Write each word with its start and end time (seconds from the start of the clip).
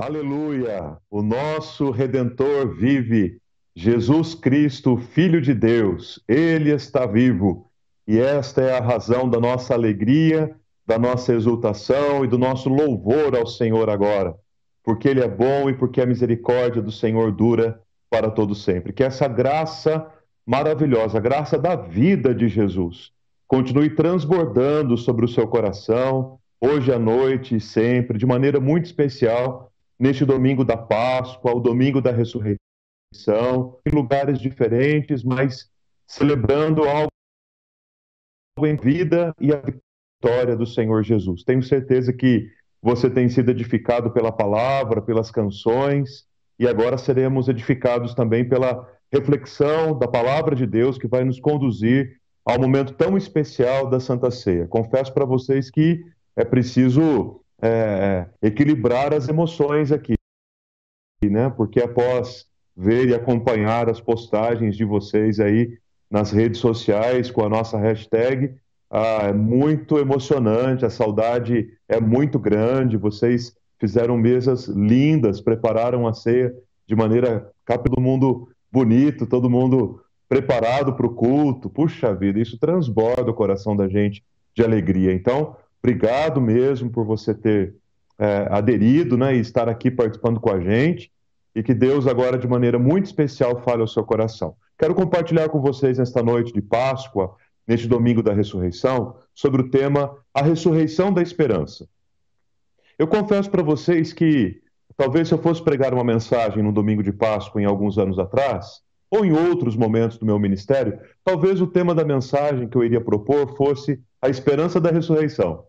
Aleluia! 0.00 0.96
O 1.10 1.22
nosso 1.22 1.90
redentor 1.90 2.72
vive. 2.72 3.40
Jesus 3.74 4.32
Cristo, 4.32 4.96
Filho 4.96 5.40
de 5.40 5.52
Deus, 5.52 6.22
ele 6.28 6.70
está 6.70 7.04
vivo. 7.04 7.68
E 8.06 8.16
esta 8.16 8.60
é 8.60 8.78
a 8.78 8.80
razão 8.80 9.28
da 9.28 9.40
nossa 9.40 9.74
alegria, 9.74 10.54
da 10.86 11.00
nossa 11.00 11.34
exultação 11.34 12.24
e 12.24 12.28
do 12.28 12.38
nosso 12.38 12.68
louvor 12.68 13.36
ao 13.36 13.44
Senhor 13.44 13.90
agora. 13.90 14.36
Porque 14.84 15.08
ele 15.08 15.20
é 15.20 15.26
bom 15.26 15.68
e 15.68 15.74
porque 15.74 16.00
a 16.00 16.06
misericórdia 16.06 16.80
do 16.80 16.92
Senhor 16.92 17.32
dura 17.32 17.80
para 18.08 18.30
todo 18.30 18.54
sempre. 18.54 18.92
Que 18.92 19.02
essa 19.02 19.26
graça 19.26 20.06
maravilhosa, 20.46 21.18
a 21.18 21.20
graça 21.20 21.58
da 21.58 21.74
vida 21.74 22.32
de 22.32 22.46
Jesus, 22.46 23.10
continue 23.48 23.90
transbordando 23.90 24.96
sobre 24.96 25.24
o 25.24 25.28
seu 25.28 25.48
coração, 25.48 26.38
hoje 26.60 26.92
à 26.92 27.00
noite 27.00 27.56
e 27.56 27.60
sempre, 27.60 28.16
de 28.16 28.26
maneira 28.26 28.60
muito 28.60 28.84
especial, 28.84 29.68
neste 29.98 30.24
domingo 30.24 30.64
da 30.64 30.76
Páscoa, 30.76 31.54
o 31.54 31.60
domingo 31.60 32.00
da 32.00 32.12
ressurreição, 32.12 32.58
em 33.86 33.94
lugares 33.94 34.38
diferentes, 34.38 35.24
mas 35.24 35.70
celebrando 36.06 36.84
algo 36.84 37.08
em 38.66 38.76
vida 38.76 39.32
e 39.40 39.52
a 39.52 39.60
vitória 39.60 40.56
do 40.56 40.66
Senhor 40.66 41.02
Jesus. 41.02 41.42
Tenho 41.42 41.62
certeza 41.62 42.12
que 42.12 42.48
você 42.80 43.10
tem 43.10 43.28
sido 43.28 43.50
edificado 43.50 44.10
pela 44.10 44.30
palavra, 44.30 45.02
pelas 45.02 45.30
canções, 45.30 46.26
e 46.58 46.66
agora 46.66 46.98
seremos 46.98 47.48
edificados 47.48 48.14
também 48.14 48.48
pela 48.48 48.86
reflexão 49.12 49.98
da 49.98 50.06
palavra 50.06 50.54
de 50.54 50.66
Deus 50.66 50.98
que 50.98 51.06
vai 51.06 51.24
nos 51.24 51.40
conduzir 51.40 52.18
ao 52.44 52.58
momento 52.58 52.94
tão 52.94 53.16
especial 53.16 53.88
da 53.88 54.00
Santa 54.00 54.30
Ceia. 54.30 54.66
Confesso 54.66 55.12
para 55.12 55.24
vocês 55.24 55.70
que 55.70 56.02
é 56.36 56.44
preciso 56.44 57.42
é, 57.60 58.26
equilibrar 58.42 59.12
as 59.12 59.28
emoções 59.28 59.92
aqui, 59.92 60.14
né? 61.22 61.50
Porque 61.50 61.80
após 61.80 62.46
ver 62.76 63.08
e 63.08 63.14
acompanhar 63.14 63.88
as 63.90 64.00
postagens 64.00 64.76
de 64.76 64.84
vocês 64.84 65.40
aí 65.40 65.76
nas 66.10 66.30
redes 66.30 66.60
sociais 66.60 67.30
com 67.30 67.44
a 67.44 67.48
nossa 67.48 67.76
hashtag, 67.76 68.54
ah, 68.90 69.28
é 69.28 69.32
muito 69.32 69.98
emocionante, 69.98 70.86
a 70.86 70.90
saudade 70.90 71.68
é 71.88 72.00
muito 72.00 72.38
grande. 72.38 72.96
Vocês 72.96 73.54
fizeram 73.78 74.16
mesas 74.16 74.66
lindas, 74.66 75.40
prepararam 75.40 76.06
a 76.06 76.14
ceia 76.14 76.54
de 76.86 76.96
maneira 76.96 77.50
cap 77.64 77.88
do 77.88 78.00
mundo 78.00 78.48
bonito, 78.72 79.26
todo 79.26 79.50
mundo 79.50 80.00
preparado 80.28 80.94
para 80.94 81.06
o 81.06 81.14
culto. 81.14 81.68
Puxa 81.68 82.14
vida, 82.14 82.40
isso 82.40 82.58
transborda 82.58 83.30
o 83.30 83.34
coração 83.34 83.76
da 83.76 83.88
gente 83.88 84.24
de 84.54 84.62
alegria. 84.64 85.12
Então, 85.12 85.56
obrigado 85.82 86.40
mesmo 86.40 86.90
por 86.90 87.04
você 87.04 87.34
ter 87.34 87.74
é, 88.18 88.48
aderido 88.50 89.16
né, 89.16 89.36
e 89.36 89.40
estar 89.40 89.68
aqui 89.68 89.90
participando 89.90 90.40
com 90.40 90.50
a 90.50 90.60
gente. 90.60 91.10
E 91.54 91.62
que 91.62 91.74
Deus, 91.74 92.06
agora, 92.06 92.38
de 92.38 92.46
maneira 92.46 92.78
muito 92.78 93.06
especial, 93.06 93.62
fale 93.62 93.80
ao 93.80 93.88
seu 93.88 94.04
coração. 94.04 94.54
Quero 94.78 94.94
compartilhar 94.94 95.48
com 95.48 95.60
vocês 95.60 95.98
nesta 95.98 96.22
noite 96.22 96.52
de 96.52 96.60
Páscoa, 96.60 97.34
neste 97.66 97.88
domingo 97.88 98.22
da 98.22 98.32
ressurreição, 98.32 99.16
sobre 99.34 99.62
o 99.62 99.70
tema 99.70 100.16
A 100.32 100.42
Ressurreição 100.42 101.12
da 101.12 101.20
Esperança. 101.20 101.88
Eu 102.98 103.08
confesso 103.08 103.50
para 103.50 103.62
vocês 103.62 104.12
que 104.12 104.60
Talvez 104.98 105.28
se 105.28 105.34
eu 105.34 105.38
fosse 105.38 105.62
pregar 105.62 105.94
uma 105.94 106.02
mensagem 106.02 106.60
no 106.60 106.72
domingo 106.72 107.04
de 107.04 107.12
Páscoa 107.12 107.62
em 107.62 107.64
alguns 107.64 107.98
anos 107.98 108.18
atrás, 108.18 108.80
ou 109.08 109.24
em 109.24 109.32
outros 109.32 109.76
momentos 109.76 110.18
do 110.18 110.26
meu 110.26 110.40
ministério, 110.40 110.98
talvez 111.24 111.60
o 111.60 111.68
tema 111.68 111.94
da 111.94 112.04
mensagem 112.04 112.68
que 112.68 112.76
eu 112.76 112.82
iria 112.82 113.00
propor 113.00 113.56
fosse 113.56 114.00
a 114.20 114.28
esperança 114.28 114.80
da 114.80 114.90
ressurreição. 114.90 115.64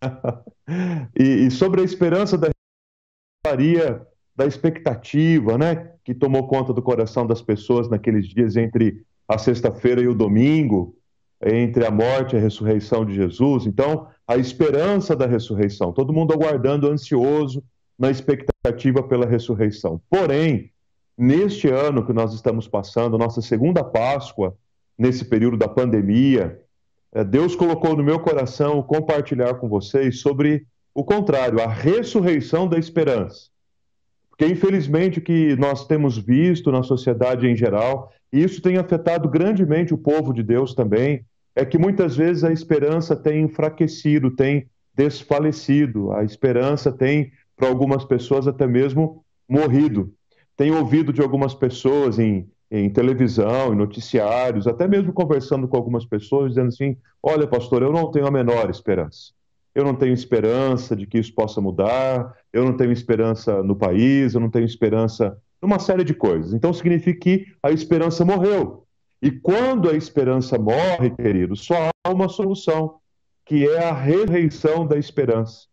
e, 1.18 1.46
e, 1.46 1.50
sobre 1.50 1.80
a 1.80 1.84
esperança 1.84 2.36
da 2.36 2.48
ressurreição, 3.46 4.06
da 4.34 4.46
expectativa, 4.46 5.58
né, 5.58 5.92
que 6.04 6.14
tomou 6.14 6.46
conta 6.48 6.72
do 6.72 6.82
coração 6.82 7.26
das 7.26 7.42
pessoas 7.42 7.88
naqueles 7.88 8.26
dias 8.28 8.56
entre 8.56 9.04
a 9.28 9.36
sexta-feira 9.36 10.00
e 10.00 10.08
o 10.08 10.14
domingo, 10.14 10.96
entre 11.44 11.86
a 11.86 11.90
morte 11.90 12.34
e 12.34 12.38
a 12.38 12.40
ressurreição 12.40 13.04
de 13.04 13.14
Jesus. 13.14 13.66
Então, 13.66 14.08
a 14.26 14.36
esperança 14.36 15.14
da 15.14 15.26
ressurreição, 15.26 15.92
todo 15.92 16.12
mundo 16.12 16.32
aguardando 16.32 16.88
ansioso 16.88 17.62
na 17.98 18.10
expectativa 18.10 19.02
pela 19.02 19.26
ressurreição. 19.26 20.00
Porém, 20.08 20.70
neste 21.16 21.68
ano 21.68 22.04
que 22.04 22.12
nós 22.12 22.32
estamos 22.32 22.66
passando, 22.66 23.18
nossa 23.18 23.42
segunda 23.42 23.84
Páscoa, 23.84 24.56
nesse 24.98 25.24
período 25.24 25.56
da 25.56 25.68
pandemia, 25.68 26.60
Deus 27.28 27.56
colocou 27.56 27.96
no 27.96 28.04
meu 28.04 28.20
coração 28.20 28.82
compartilhar 28.82 29.54
com 29.54 29.68
vocês 29.68 30.20
sobre 30.20 30.64
o 30.94 31.04
contrário, 31.04 31.60
a 31.60 31.66
ressurreição 31.66 32.68
da 32.68 32.78
esperança. 32.78 33.48
Porque, 34.28 34.46
infelizmente, 34.46 35.18
o 35.18 35.22
que 35.22 35.56
nós 35.56 35.86
temos 35.86 36.16
visto 36.16 36.70
na 36.70 36.82
sociedade 36.82 37.46
em 37.46 37.56
geral, 37.56 38.12
e 38.32 38.42
isso 38.42 38.62
tem 38.62 38.76
afetado 38.76 39.28
grandemente 39.28 39.92
o 39.92 39.98
povo 39.98 40.32
de 40.32 40.42
Deus 40.42 40.74
também, 40.74 41.24
é 41.54 41.64
que 41.64 41.76
muitas 41.76 42.16
vezes 42.16 42.44
a 42.44 42.52
esperança 42.52 43.16
tem 43.16 43.42
enfraquecido, 43.42 44.30
tem 44.30 44.68
desfalecido, 44.94 46.12
a 46.12 46.24
esperança 46.24 46.92
tem 46.92 47.32
para 47.56 47.68
algumas 47.68 48.04
pessoas 48.04 48.46
até 48.46 48.66
mesmo 48.66 49.24
morrido. 49.48 50.12
Tenho 50.56 50.78
ouvido 50.78 51.12
de 51.12 51.20
algumas 51.20 51.54
pessoas 51.54 52.18
em, 52.18 52.48
em 52.70 52.88
televisão, 52.88 53.72
em 53.72 53.76
noticiários, 53.76 54.66
até 54.66 54.86
mesmo 54.86 55.12
conversando 55.12 55.66
com 55.66 55.76
algumas 55.76 56.04
pessoas, 56.04 56.50
dizendo 56.50 56.68
assim: 56.68 56.96
Olha, 57.22 57.46
pastor, 57.46 57.82
eu 57.82 57.92
não 57.92 58.10
tenho 58.10 58.26
a 58.26 58.30
menor 58.30 58.70
esperança. 58.70 59.32
Eu 59.74 59.84
não 59.84 59.94
tenho 59.94 60.12
esperança 60.12 60.96
de 60.96 61.06
que 61.06 61.18
isso 61.18 61.34
possa 61.34 61.60
mudar, 61.60 62.34
eu 62.52 62.64
não 62.64 62.76
tenho 62.76 62.92
esperança 62.92 63.62
no 63.62 63.76
país, 63.76 64.34
eu 64.34 64.40
não 64.40 64.50
tenho 64.50 64.64
esperança 64.64 65.36
numa 65.62 65.78
série 65.78 66.04
de 66.04 66.14
coisas. 66.14 66.52
Então 66.52 66.72
significa 66.72 67.20
que 67.20 67.46
a 67.62 67.70
esperança 67.70 68.24
morreu. 68.24 68.84
E 69.22 69.30
quando 69.30 69.88
a 69.88 69.94
esperança 69.94 70.58
morre, 70.58 71.10
querido, 71.10 71.54
só 71.54 71.90
há 72.04 72.10
uma 72.10 72.28
solução, 72.28 72.96
que 73.44 73.68
é 73.68 73.84
a 73.84 73.92
ressurreição 73.92 74.86
da 74.86 74.96
esperança. 74.96 75.68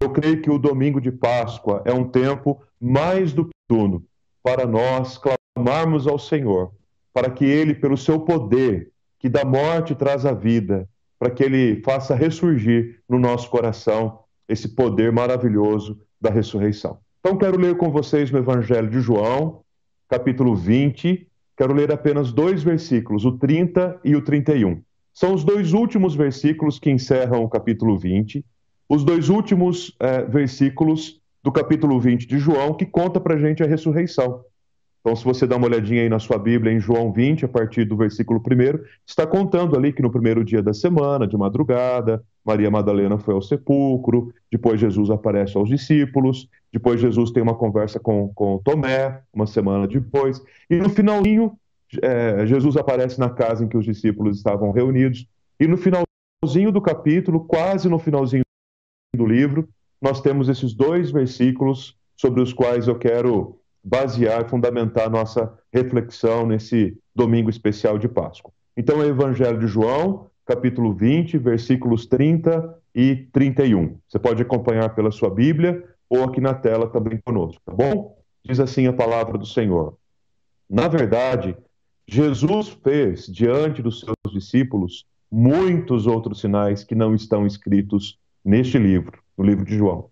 Eu 0.00 0.10
creio 0.10 0.42
que 0.42 0.50
o 0.50 0.58
domingo 0.58 1.00
de 1.00 1.12
Páscoa 1.12 1.82
é 1.84 1.92
um 1.92 2.08
tempo 2.08 2.60
mais 2.80 3.32
do 3.32 3.44
que 3.44 3.52
tudo 3.68 4.04
para 4.42 4.66
nós 4.66 5.16
clamarmos 5.54 6.06
ao 6.06 6.18
Senhor, 6.18 6.72
para 7.12 7.30
que 7.30 7.44
Ele, 7.44 7.74
pelo 7.74 7.96
seu 7.96 8.20
poder, 8.20 8.90
que 9.18 9.28
da 9.28 9.44
morte 9.44 9.94
traz 9.94 10.26
a 10.26 10.32
vida, 10.32 10.88
para 11.18 11.30
que 11.30 11.42
Ele 11.42 11.80
faça 11.82 12.14
ressurgir 12.14 13.00
no 13.08 13.18
nosso 13.18 13.48
coração 13.50 14.20
esse 14.48 14.68
poder 14.68 15.12
maravilhoso 15.12 16.00
da 16.20 16.30
ressurreição. 16.30 16.98
Então, 17.20 17.36
quero 17.36 17.58
ler 17.58 17.76
com 17.76 17.90
vocês 17.90 18.30
no 18.30 18.38
Evangelho 18.38 18.90
de 18.90 19.00
João, 19.00 19.62
capítulo 20.08 20.56
20. 20.56 21.28
Quero 21.56 21.72
ler 21.72 21.92
apenas 21.92 22.32
dois 22.32 22.62
versículos, 22.62 23.24
o 23.24 23.38
30 23.38 24.00
e 24.04 24.16
o 24.16 24.22
31. 24.22 24.82
São 25.14 25.34
os 25.34 25.44
dois 25.44 25.72
últimos 25.72 26.14
versículos 26.14 26.78
que 26.78 26.90
encerram 26.90 27.44
o 27.44 27.48
capítulo 27.48 27.98
20 27.98 28.44
os 28.92 29.04
dois 29.04 29.30
últimos 29.30 29.96
é, 29.98 30.22
versículos 30.22 31.18
do 31.42 31.50
capítulo 31.50 31.98
20 31.98 32.26
de 32.26 32.38
João, 32.38 32.74
que 32.74 32.84
conta 32.84 33.18
para 33.18 33.38
gente 33.38 33.62
a 33.62 33.66
ressurreição. 33.66 34.44
Então, 35.02 35.16
se 35.16 35.24
você 35.24 35.48
dá 35.48 35.56
uma 35.56 35.66
olhadinha 35.66 36.02
aí 36.02 36.08
na 36.08 36.20
sua 36.20 36.38
Bíblia, 36.38 36.72
em 36.72 36.78
João 36.78 37.12
20, 37.12 37.44
a 37.44 37.48
partir 37.48 37.84
do 37.84 37.96
versículo 37.96 38.40
1, 38.40 38.84
está 39.04 39.26
contando 39.26 39.76
ali 39.76 39.92
que 39.92 40.00
no 40.00 40.12
primeiro 40.12 40.44
dia 40.44 40.62
da 40.62 40.72
semana, 40.72 41.26
de 41.26 41.36
madrugada, 41.36 42.22
Maria 42.44 42.70
Madalena 42.70 43.18
foi 43.18 43.34
ao 43.34 43.42
sepulcro, 43.42 44.32
depois 44.50 44.80
Jesus 44.80 45.10
aparece 45.10 45.56
aos 45.56 45.68
discípulos, 45.68 46.48
depois 46.72 47.00
Jesus 47.00 47.32
tem 47.32 47.42
uma 47.42 47.56
conversa 47.56 47.98
com, 47.98 48.32
com 48.32 48.58
Tomé, 48.58 49.20
uma 49.32 49.46
semana 49.46 49.88
depois, 49.88 50.40
e 50.70 50.76
no 50.76 50.88
finalzinho, 50.88 51.58
é, 52.00 52.46
Jesus 52.46 52.76
aparece 52.76 53.18
na 53.18 53.28
casa 53.28 53.64
em 53.64 53.68
que 53.68 53.76
os 53.76 53.84
discípulos 53.84 54.36
estavam 54.36 54.70
reunidos, 54.70 55.26
e 55.58 55.66
no 55.66 55.76
finalzinho 55.76 56.70
do 56.70 56.80
capítulo, 56.80 57.44
quase 57.44 57.88
no 57.88 57.98
finalzinho 57.98 58.44
do 59.16 59.26
livro, 59.26 59.68
nós 60.00 60.20
temos 60.20 60.48
esses 60.48 60.72
dois 60.72 61.10
versículos 61.10 61.96
sobre 62.16 62.40
os 62.40 62.52
quais 62.52 62.86
eu 62.86 62.96
quero 62.96 63.58
basear 63.82 64.48
fundamentar 64.48 65.10
nossa 65.10 65.52
reflexão 65.72 66.46
nesse 66.46 66.96
domingo 67.14 67.50
especial 67.50 67.98
de 67.98 68.08
Páscoa. 68.08 68.52
Então, 68.76 69.02
é 69.02 69.06
o 69.06 69.08
Evangelho 69.08 69.58
de 69.58 69.66
João, 69.66 70.30
capítulo 70.46 70.94
20, 70.94 71.38
versículos 71.38 72.06
30 72.06 72.78
e 72.94 73.28
31. 73.32 73.98
Você 74.08 74.18
pode 74.18 74.42
acompanhar 74.42 74.94
pela 74.94 75.10
sua 75.10 75.30
Bíblia 75.30 75.84
ou 76.08 76.24
aqui 76.24 76.40
na 76.40 76.54
tela 76.54 76.86
também 76.88 77.18
conosco, 77.24 77.60
tá 77.64 77.72
bom? 77.72 78.18
Diz 78.44 78.60
assim 78.60 78.86
a 78.86 78.92
palavra 78.92 79.38
do 79.38 79.46
Senhor. 79.46 79.96
Na 80.68 80.88
verdade, 80.88 81.56
Jesus 82.06 82.68
fez 82.68 83.26
diante 83.26 83.82
dos 83.82 84.00
seus 84.00 84.32
discípulos 84.32 85.06
muitos 85.30 86.06
outros 86.06 86.40
sinais 86.40 86.84
que 86.84 86.94
não 86.94 87.14
estão 87.14 87.46
escritos 87.46 88.18
neste 88.44 88.76
livro, 88.78 89.18
no 89.38 89.44
livro 89.44 89.64
de 89.64 89.76
João. 89.76 90.10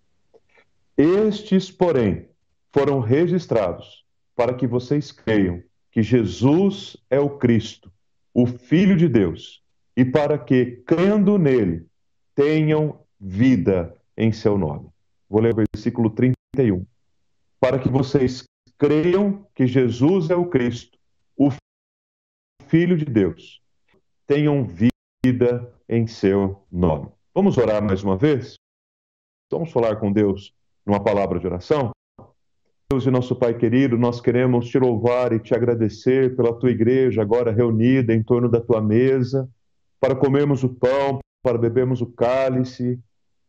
Estes, 0.96 1.70
porém, 1.70 2.29
foram 2.72 3.00
registrados 3.00 4.04
para 4.34 4.54
que 4.54 4.66
vocês 4.66 5.12
creiam 5.12 5.62
que 5.90 6.02
Jesus 6.02 6.96
é 7.10 7.18
o 7.18 7.38
Cristo, 7.38 7.92
o 8.32 8.46
Filho 8.46 8.96
de 8.96 9.08
Deus, 9.08 9.62
e 9.96 10.04
para 10.04 10.38
que, 10.38 10.82
crendo 10.86 11.36
nele, 11.36 11.86
tenham 12.34 13.00
vida 13.20 13.94
em 14.16 14.32
seu 14.32 14.56
nome. 14.56 14.88
Vou 15.28 15.40
ler 15.40 15.52
o 15.52 15.64
versículo 15.74 16.10
31. 16.10 16.86
para 17.60 17.78
que 17.78 17.88
vocês 17.88 18.44
creiam 18.78 19.46
que 19.54 19.66
Jesus 19.66 20.30
é 20.30 20.34
o 20.34 20.46
Cristo, 20.46 20.98
o 21.36 21.50
Filho 22.66 22.96
de 22.96 23.04
Deus. 23.04 23.60
Tenham 24.26 24.64
vida 24.64 25.74
em 25.88 26.06
seu 26.06 26.64
nome. 26.72 27.10
Vamos 27.34 27.58
orar 27.58 27.82
mais 27.82 28.02
uma 28.02 28.16
vez? 28.16 28.54
Vamos 29.50 29.70
falar 29.70 29.96
com 29.96 30.10
Deus 30.10 30.54
numa 30.86 31.02
palavra 31.02 31.38
de 31.38 31.46
oração? 31.46 31.90
Deus 32.92 33.06
e 33.06 33.10
nosso 33.12 33.36
Pai 33.36 33.54
querido, 33.54 33.96
nós 33.96 34.20
queremos 34.20 34.66
te 34.66 34.76
louvar 34.76 35.32
e 35.32 35.38
te 35.38 35.54
agradecer 35.54 36.34
pela 36.34 36.52
tua 36.52 36.72
igreja 36.72 37.22
agora 37.22 37.52
reunida 37.52 38.12
em 38.12 38.20
torno 38.20 38.48
da 38.48 38.60
tua 38.60 38.82
mesa, 38.82 39.48
para 40.00 40.16
comermos 40.16 40.64
o 40.64 40.68
pão, 40.68 41.20
para 41.40 41.56
bebermos 41.56 42.00
o 42.00 42.06
cálice. 42.06 42.98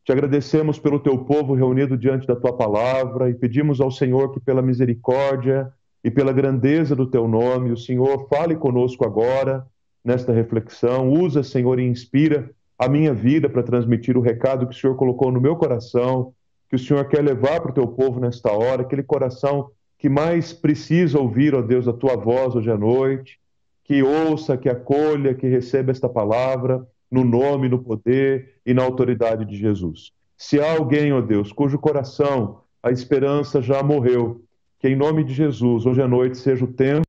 Te 0.06 0.12
agradecemos 0.12 0.78
pelo 0.78 1.00
teu 1.00 1.18
povo 1.26 1.56
reunido 1.56 1.98
diante 1.98 2.28
da 2.28 2.36
tua 2.36 2.56
palavra 2.56 3.32
e 3.32 3.34
pedimos 3.34 3.82
ao 3.82 3.90
Senhor 3.90 4.32
que, 4.32 4.40
pela 4.40 4.62
misericórdia 4.62 5.74
e 6.04 6.12
pela 6.12 6.32
grandeza 6.32 6.96
do 6.96 7.08
teu 7.08 7.28
nome, 7.28 7.72
o 7.72 7.78
Senhor 7.78 8.28
fale 8.30 8.56
conosco 8.56 9.04
agora 9.04 9.66
nesta 10.06 10.32
reflexão. 10.32 11.12
Usa, 11.12 11.42
Senhor, 11.42 11.80
e 11.80 11.88
inspira 11.88 12.52
a 12.78 12.88
minha 12.88 13.12
vida 13.12 13.50
para 13.50 13.64
transmitir 13.64 14.16
o 14.16 14.22
recado 14.22 14.68
que 14.68 14.76
o 14.76 14.78
Senhor 14.78 14.96
colocou 14.96 15.32
no 15.32 15.42
meu 15.42 15.56
coração 15.56 16.32
que 16.72 16.78
o 16.78 16.80
Senhor 16.80 17.04
quer 17.10 17.22
levar 17.22 17.60
para 17.60 17.72
o 17.72 17.74
teu 17.74 17.86
povo 17.86 18.22
nesta 18.22 18.50
hora, 18.50 18.84
aquele 18.84 19.04
coração 19.04 19.72
que 19.98 20.08
mais 20.08 20.54
precisa 20.54 21.20
ouvir, 21.20 21.54
ó 21.54 21.62
Deus, 21.62 21.86
a 21.86 21.92
tua 21.92 22.16
voz 22.16 22.56
hoje 22.56 22.72
à 22.72 22.78
noite, 22.78 23.42
que 23.84 24.02
ouça, 24.02 24.58
que 24.58 24.70
acolha, 24.70 25.36
que 25.36 25.50
receba 25.50 25.92
esta 25.92 26.08
palavra 26.08 26.88
no 27.12 27.26
nome, 27.26 27.68
no 27.68 27.84
poder 27.84 28.56
e 28.66 28.74
na 28.74 28.84
autoridade 28.84 29.44
de 29.44 29.58
Jesus. 29.58 30.14
Se 30.38 30.62
há 30.62 30.78
alguém, 30.78 31.12
ó 31.12 31.20
Deus, 31.20 31.52
cujo 31.52 31.78
coração 31.78 32.62
a 32.82 32.90
esperança 32.90 33.62
já 33.62 33.84
morreu, 33.84 34.42
que 34.80 34.88
em 34.88 34.96
nome 34.96 35.26
de 35.26 35.34
Jesus, 35.34 35.86
hoje 35.86 36.02
à 36.02 36.08
noite, 36.08 36.38
seja 36.38 36.64
o 36.64 36.72
tempo 36.72 37.04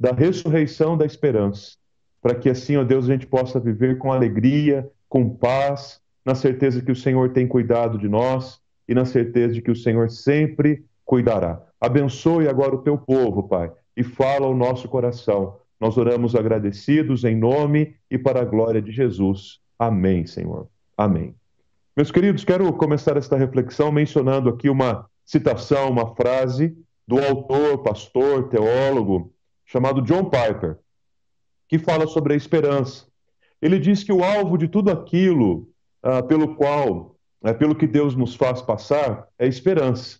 da 0.00 0.12
ressurreição 0.12 0.96
da 0.96 1.04
esperança, 1.04 1.76
para 2.22 2.34
que 2.34 2.48
assim, 2.48 2.78
ó 2.78 2.82
Deus, 2.82 3.04
a 3.04 3.12
gente 3.12 3.26
possa 3.26 3.60
viver 3.60 3.98
com 3.98 4.10
alegria, 4.10 4.90
com 5.06 5.28
paz 5.28 6.01
na 6.24 6.34
certeza 6.34 6.82
que 6.82 6.92
o 6.92 6.96
Senhor 6.96 7.32
tem 7.32 7.46
cuidado 7.46 7.98
de 7.98 8.08
nós 8.08 8.60
e 8.88 8.94
na 8.94 9.04
certeza 9.04 9.54
de 9.54 9.62
que 9.62 9.70
o 9.70 9.76
Senhor 9.76 10.10
sempre 10.10 10.84
cuidará. 11.04 11.60
Abençoe 11.80 12.48
agora 12.48 12.74
o 12.74 12.82
teu 12.82 12.96
povo, 12.96 13.48
Pai, 13.48 13.70
e 13.96 14.02
fala 14.02 14.46
ao 14.46 14.54
nosso 14.54 14.88
coração. 14.88 15.56
Nós 15.80 15.98
oramos 15.98 16.34
agradecidos 16.34 17.24
em 17.24 17.36
nome 17.36 17.96
e 18.10 18.16
para 18.16 18.40
a 18.40 18.44
glória 18.44 18.80
de 18.80 18.92
Jesus. 18.92 19.58
Amém, 19.78 20.26
Senhor. 20.26 20.68
Amém. 20.96 21.34
Meus 21.96 22.10
queridos, 22.10 22.44
quero 22.44 22.72
começar 22.72 23.16
esta 23.16 23.36
reflexão 23.36 23.90
mencionando 23.90 24.48
aqui 24.48 24.70
uma 24.70 25.06
citação, 25.24 25.90
uma 25.90 26.14
frase 26.14 26.76
do 27.06 27.18
autor, 27.18 27.82
pastor, 27.82 28.48
teólogo, 28.48 29.32
chamado 29.66 30.00
John 30.02 30.24
Piper, 30.30 30.78
que 31.68 31.78
fala 31.78 32.06
sobre 32.06 32.34
a 32.34 32.36
esperança. 32.36 33.06
Ele 33.60 33.78
diz 33.78 34.04
que 34.04 34.12
o 34.12 34.22
alvo 34.22 34.56
de 34.56 34.68
tudo 34.68 34.90
aquilo 34.90 35.71
uh, 36.04 36.26
pelo 36.26 36.54
qual, 36.54 37.16
é, 37.44 37.52
pelo 37.52 37.74
que 37.74 37.86
Deus 37.86 38.14
nos 38.14 38.34
faz 38.34 38.62
passar, 38.62 39.26
é 39.38 39.46
esperança. 39.46 40.18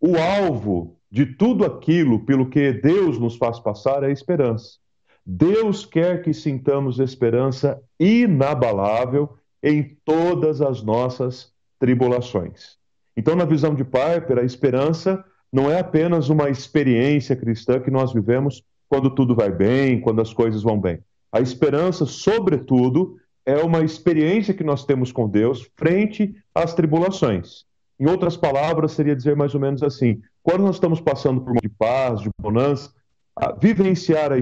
O 0.00 0.16
alvo 0.16 0.96
de 1.10 1.26
tudo 1.26 1.64
aquilo 1.64 2.24
pelo 2.24 2.50
que 2.50 2.72
Deus 2.72 3.18
nos 3.18 3.36
faz 3.36 3.58
passar 3.60 4.02
é 4.02 4.10
esperança. 4.10 4.78
Deus 5.24 5.86
quer 5.86 6.22
que 6.22 6.34
sintamos 6.34 6.98
esperança 6.98 7.80
inabalável 7.98 9.38
em 9.62 9.96
todas 10.04 10.60
as 10.60 10.82
nossas 10.82 11.52
tribulações. 11.78 12.76
Então, 13.16 13.34
na 13.36 13.44
visão 13.44 13.74
de 13.74 13.84
Piper, 13.84 14.38
a 14.38 14.44
esperança 14.44 15.24
não 15.52 15.70
é 15.70 15.78
apenas 15.78 16.28
uma 16.28 16.50
experiência 16.50 17.36
cristã 17.36 17.80
que 17.80 17.90
nós 17.90 18.12
vivemos 18.12 18.62
quando 18.88 19.08
tudo 19.08 19.34
vai 19.34 19.50
bem, 19.50 20.00
quando 20.00 20.20
as 20.20 20.32
coisas 20.32 20.62
vão 20.62 20.78
bem. 20.78 20.98
A 21.32 21.40
esperança, 21.40 22.04
sobretudo, 22.04 23.16
é 23.46 23.56
uma 23.58 23.82
experiência 23.82 24.54
que 24.54 24.64
nós 24.64 24.84
temos 24.84 25.12
com 25.12 25.28
Deus 25.28 25.70
frente 25.76 26.34
às 26.54 26.74
tribulações. 26.74 27.64
Em 27.98 28.06
outras 28.06 28.36
palavras, 28.36 28.92
seria 28.92 29.14
dizer 29.14 29.36
mais 29.36 29.54
ou 29.54 29.60
menos 29.60 29.82
assim: 29.82 30.20
quando 30.42 30.62
nós 30.62 30.76
estamos 30.76 31.00
passando 31.00 31.40
por 31.40 31.52
um 31.52 31.60
de 31.60 31.68
paz, 31.68 32.20
de 32.20 32.30
bonança, 32.40 32.92
a 33.36 33.52
vivenciar 33.52 34.32
a, 34.32 34.38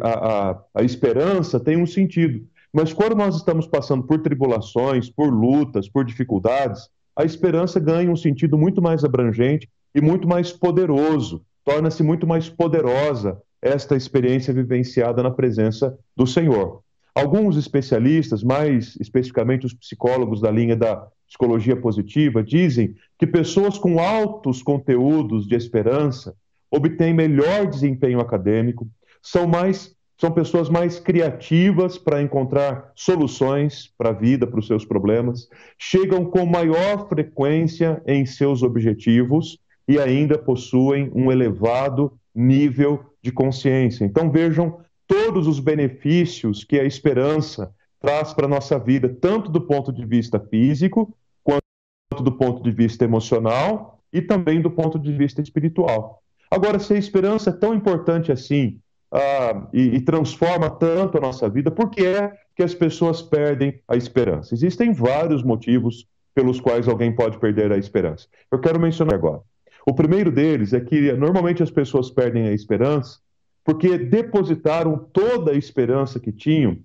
a, 0.00 0.50
a, 0.50 0.64
a 0.74 0.82
esperança 0.82 1.58
tem 1.60 1.76
um 1.76 1.86
sentido. 1.86 2.46
Mas 2.72 2.92
quando 2.92 3.14
nós 3.14 3.36
estamos 3.36 3.66
passando 3.66 4.04
por 4.04 4.20
tribulações, 4.20 5.10
por 5.10 5.28
lutas, 5.28 5.88
por 5.88 6.04
dificuldades, 6.04 6.88
a 7.14 7.24
esperança 7.24 7.78
ganha 7.78 8.10
um 8.10 8.16
sentido 8.16 8.56
muito 8.56 8.80
mais 8.80 9.04
abrangente 9.04 9.68
e 9.94 10.00
muito 10.00 10.26
mais 10.26 10.52
poderoso. 10.52 11.44
Torna-se 11.64 12.02
muito 12.02 12.26
mais 12.26 12.48
poderosa 12.48 13.40
esta 13.60 13.94
experiência 13.94 14.52
vivenciada 14.54 15.22
na 15.22 15.30
presença 15.30 15.96
do 16.16 16.26
Senhor. 16.26 16.82
Alguns 17.14 17.56
especialistas, 17.56 18.42
mais 18.42 18.96
especificamente 19.00 19.66
os 19.66 19.74
psicólogos 19.74 20.40
da 20.40 20.50
linha 20.50 20.74
da 20.74 21.08
psicologia 21.28 21.76
positiva, 21.76 22.42
dizem 22.42 22.94
que 23.18 23.26
pessoas 23.26 23.76
com 23.78 23.98
altos 23.98 24.62
conteúdos 24.62 25.46
de 25.46 25.54
esperança 25.54 26.34
obtêm 26.70 27.12
melhor 27.12 27.66
desempenho 27.66 28.20
acadêmico, 28.20 28.88
são 29.22 29.46
mais 29.46 29.94
são 30.22 30.30
pessoas 30.30 30.68
mais 30.68 31.00
criativas 31.00 31.98
para 31.98 32.22
encontrar 32.22 32.92
soluções 32.94 33.92
para 33.98 34.10
a 34.10 34.12
vida, 34.12 34.46
para 34.46 34.60
os 34.60 34.68
seus 34.68 34.84
problemas, 34.84 35.48
chegam 35.76 36.24
com 36.24 36.46
maior 36.46 37.08
frequência 37.08 38.00
em 38.06 38.24
seus 38.24 38.62
objetivos 38.62 39.58
e 39.88 39.98
ainda 39.98 40.38
possuem 40.38 41.10
um 41.12 41.32
elevado 41.32 42.12
nível 42.32 43.04
de 43.20 43.32
consciência. 43.32 44.04
Então 44.04 44.30
vejam 44.30 44.78
todos 45.06 45.46
os 45.46 45.60
benefícios 45.60 46.64
que 46.64 46.78
a 46.78 46.84
esperança 46.84 47.74
traz 48.00 48.32
para 48.32 48.46
a 48.46 48.48
nossa 48.48 48.78
vida, 48.78 49.08
tanto 49.08 49.50
do 49.50 49.60
ponto 49.60 49.92
de 49.92 50.04
vista 50.04 50.40
físico, 50.40 51.16
quanto 51.42 52.22
do 52.22 52.32
ponto 52.32 52.62
de 52.62 52.70
vista 52.70 53.04
emocional 53.04 54.00
e 54.12 54.20
também 54.20 54.60
do 54.60 54.70
ponto 54.70 54.98
de 54.98 55.12
vista 55.12 55.40
espiritual. 55.40 56.22
Agora, 56.50 56.78
se 56.78 56.92
a 56.92 56.98
esperança 56.98 57.50
é 57.50 57.52
tão 57.52 57.74
importante 57.74 58.30
assim 58.30 58.78
ah, 59.10 59.68
e, 59.72 59.96
e 59.96 60.00
transforma 60.00 60.68
tanto 60.68 61.16
a 61.16 61.20
nossa 61.20 61.48
vida, 61.48 61.70
por 61.70 61.90
que 61.90 62.04
é 62.04 62.32
que 62.54 62.62
as 62.62 62.74
pessoas 62.74 63.22
perdem 63.22 63.80
a 63.88 63.96
esperança? 63.96 64.52
Existem 64.52 64.92
vários 64.92 65.42
motivos 65.42 66.06
pelos 66.34 66.60
quais 66.60 66.88
alguém 66.88 67.14
pode 67.14 67.38
perder 67.38 67.72
a 67.72 67.78
esperança. 67.78 68.26
Eu 68.50 68.58
quero 68.58 68.80
mencionar 68.80 69.14
agora. 69.14 69.40
O 69.86 69.94
primeiro 69.94 70.30
deles 70.30 70.72
é 70.72 70.80
que 70.80 71.12
normalmente 71.12 71.62
as 71.62 71.70
pessoas 71.70 72.10
perdem 72.10 72.48
a 72.48 72.52
esperança 72.52 73.18
porque 73.64 73.96
depositaram 73.96 74.96
toda 75.12 75.52
a 75.52 75.56
esperança 75.56 76.18
que 76.18 76.32
tinham 76.32 76.78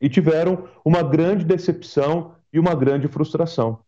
e 0.00 0.08
tiveram 0.08 0.68
uma 0.84 1.02
grande 1.02 1.44
decepção 1.44 2.34
e 2.52 2.58
uma 2.58 2.74
grande 2.74 3.08
frustração. 3.08 3.80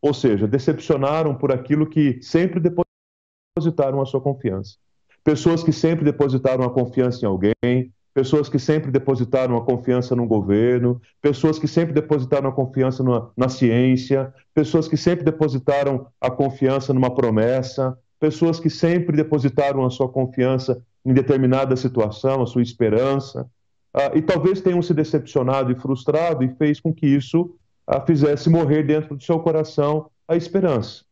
Ou 0.00 0.14
seja, 0.14 0.46
decepcionaram 0.46 1.34
por 1.34 1.52
aquilo 1.52 1.86
que 1.86 2.20
sempre 2.22 2.60
depositaram 2.60 4.00
a 4.00 4.06
sua 4.06 4.20
confiança. 4.20 4.76
Pessoas 5.24 5.62
que 5.62 5.72
sempre 5.72 6.04
depositaram 6.04 6.64
a 6.64 6.70
confiança 6.70 7.24
em 7.24 7.28
alguém, 7.28 7.92
pessoas 8.14 8.48
que 8.48 8.58
sempre 8.58 8.90
depositaram 8.90 9.56
a 9.56 9.64
confiança 9.64 10.16
no 10.16 10.26
governo, 10.26 11.00
pessoas 11.20 11.58
que 11.58 11.68
sempre 11.68 11.92
depositaram 11.92 12.48
a 12.48 12.52
confiança 12.52 13.02
na, 13.02 13.28
na 13.36 13.48
ciência, 13.48 14.32
pessoas 14.54 14.88
que 14.88 14.96
sempre 14.96 15.24
depositaram 15.24 16.06
a 16.20 16.30
confiança 16.30 16.94
numa 16.94 17.14
promessa, 17.14 17.98
pessoas 18.18 18.58
que 18.58 18.70
sempre 18.70 19.16
depositaram 19.16 19.84
a 19.84 19.90
sua 19.90 20.08
confiança 20.08 20.82
em 21.06 21.14
determinada 21.14 21.76
situação, 21.76 22.42
a 22.42 22.46
sua 22.46 22.62
esperança, 22.62 23.48
uh, 23.94 24.16
e 24.16 24.20
talvez 24.20 24.60
tenham 24.60 24.82
se 24.82 24.92
decepcionado 24.92 25.70
e 25.70 25.76
frustrado 25.76 26.42
e 26.42 26.54
fez 26.56 26.80
com 26.80 26.92
que 26.92 27.06
isso 27.06 27.56
uh, 27.88 28.04
fizesse 28.04 28.50
morrer 28.50 28.82
dentro 28.82 29.16
do 29.16 29.22
seu 29.22 29.38
coração 29.38 30.10
a 30.26 30.34
esperança. 30.34 31.04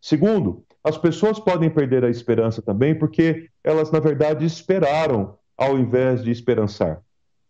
Segundo, 0.00 0.64
as 0.82 0.96
pessoas 0.96 1.38
podem 1.38 1.68
perder 1.68 2.02
a 2.02 2.08
esperança 2.08 2.62
também 2.62 2.94
porque 2.94 3.48
elas, 3.62 3.90
na 3.90 4.00
verdade, 4.00 4.46
esperaram 4.46 5.36
ao 5.56 5.78
invés 5.78 6.24
de 6.24 6.30
esperançar. 6.30 7.02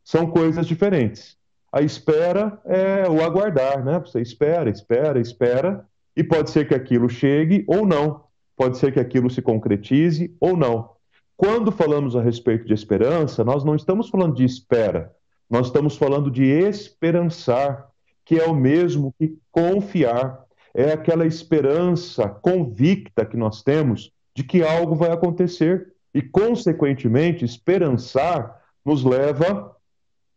São 0.05 0.27
coisas 0.27 0.67
diferentes. 0.67 1.37
A 1.73 1.81
espera 1.81 2.61
é 2.67 3.09
o 3.09 3.23
aguardar, 3.23 3.83
né? 3.83 4.01
Você 4.01 4.21
espera, 4.21 4.69
espera, 4.69 5.21
espera, 5.21 5.87
e 6.15 6.23
pode 6.23 6.51
ser 6.51 6.67
que 6.67 6.75
aquilo 6.75 7.09
chegue 7.09 7.65
ou 7.69 7.87
não. 7.87 8.25
Pode 8.57 8.77
ser 8.77 8.93
que 8.93 9.01
aquilo 9.01 9.31
se 9.31 9.41
concretize 9.41 10.37
ou 10.39 10.57
não. 10.57 10.91
Quando 11.37 11.73
falamos 11.73 12.15
a 12.15 12.23
respeito 12.23 12.67
de 12.67 12.75
esperança, 12.75 13.43
nós 13.43 13.65
não 13.65 13.75
estamos 13.75 14.09
falando 14.09 14.35
de 14.35 14.45
espera, 14.45 15.13
nós 15.49 15.67
estamos 15.67 15.97
falando 15.97 16.31
de 16.31 16.45
esperançar, 16.45 17.89
que 18.25 18.39
é 18.39 18.47
o 18.47 18.55
mesmo 18.55 19.15
que 19.19 19.37
confiar. 19.51 20.45
É 20.75 20.93
aquela 20.93 21.27
esperança 21.27 22.29
convicta 22.29 23.27
que 23.27 23.37
nós 23.37 23.63
temos 23.63 24.11
de 24.35 24.43
que 24.43 24.63
algo 24.63 24.95
vai 24.95 25.11
acontecer. 25.11 25.93
E, 26.15 26.23
consequentemente, 26.23 27.45
esperançar 27.45 28.63
nos 28.85 29.05
leva 29.05 29.75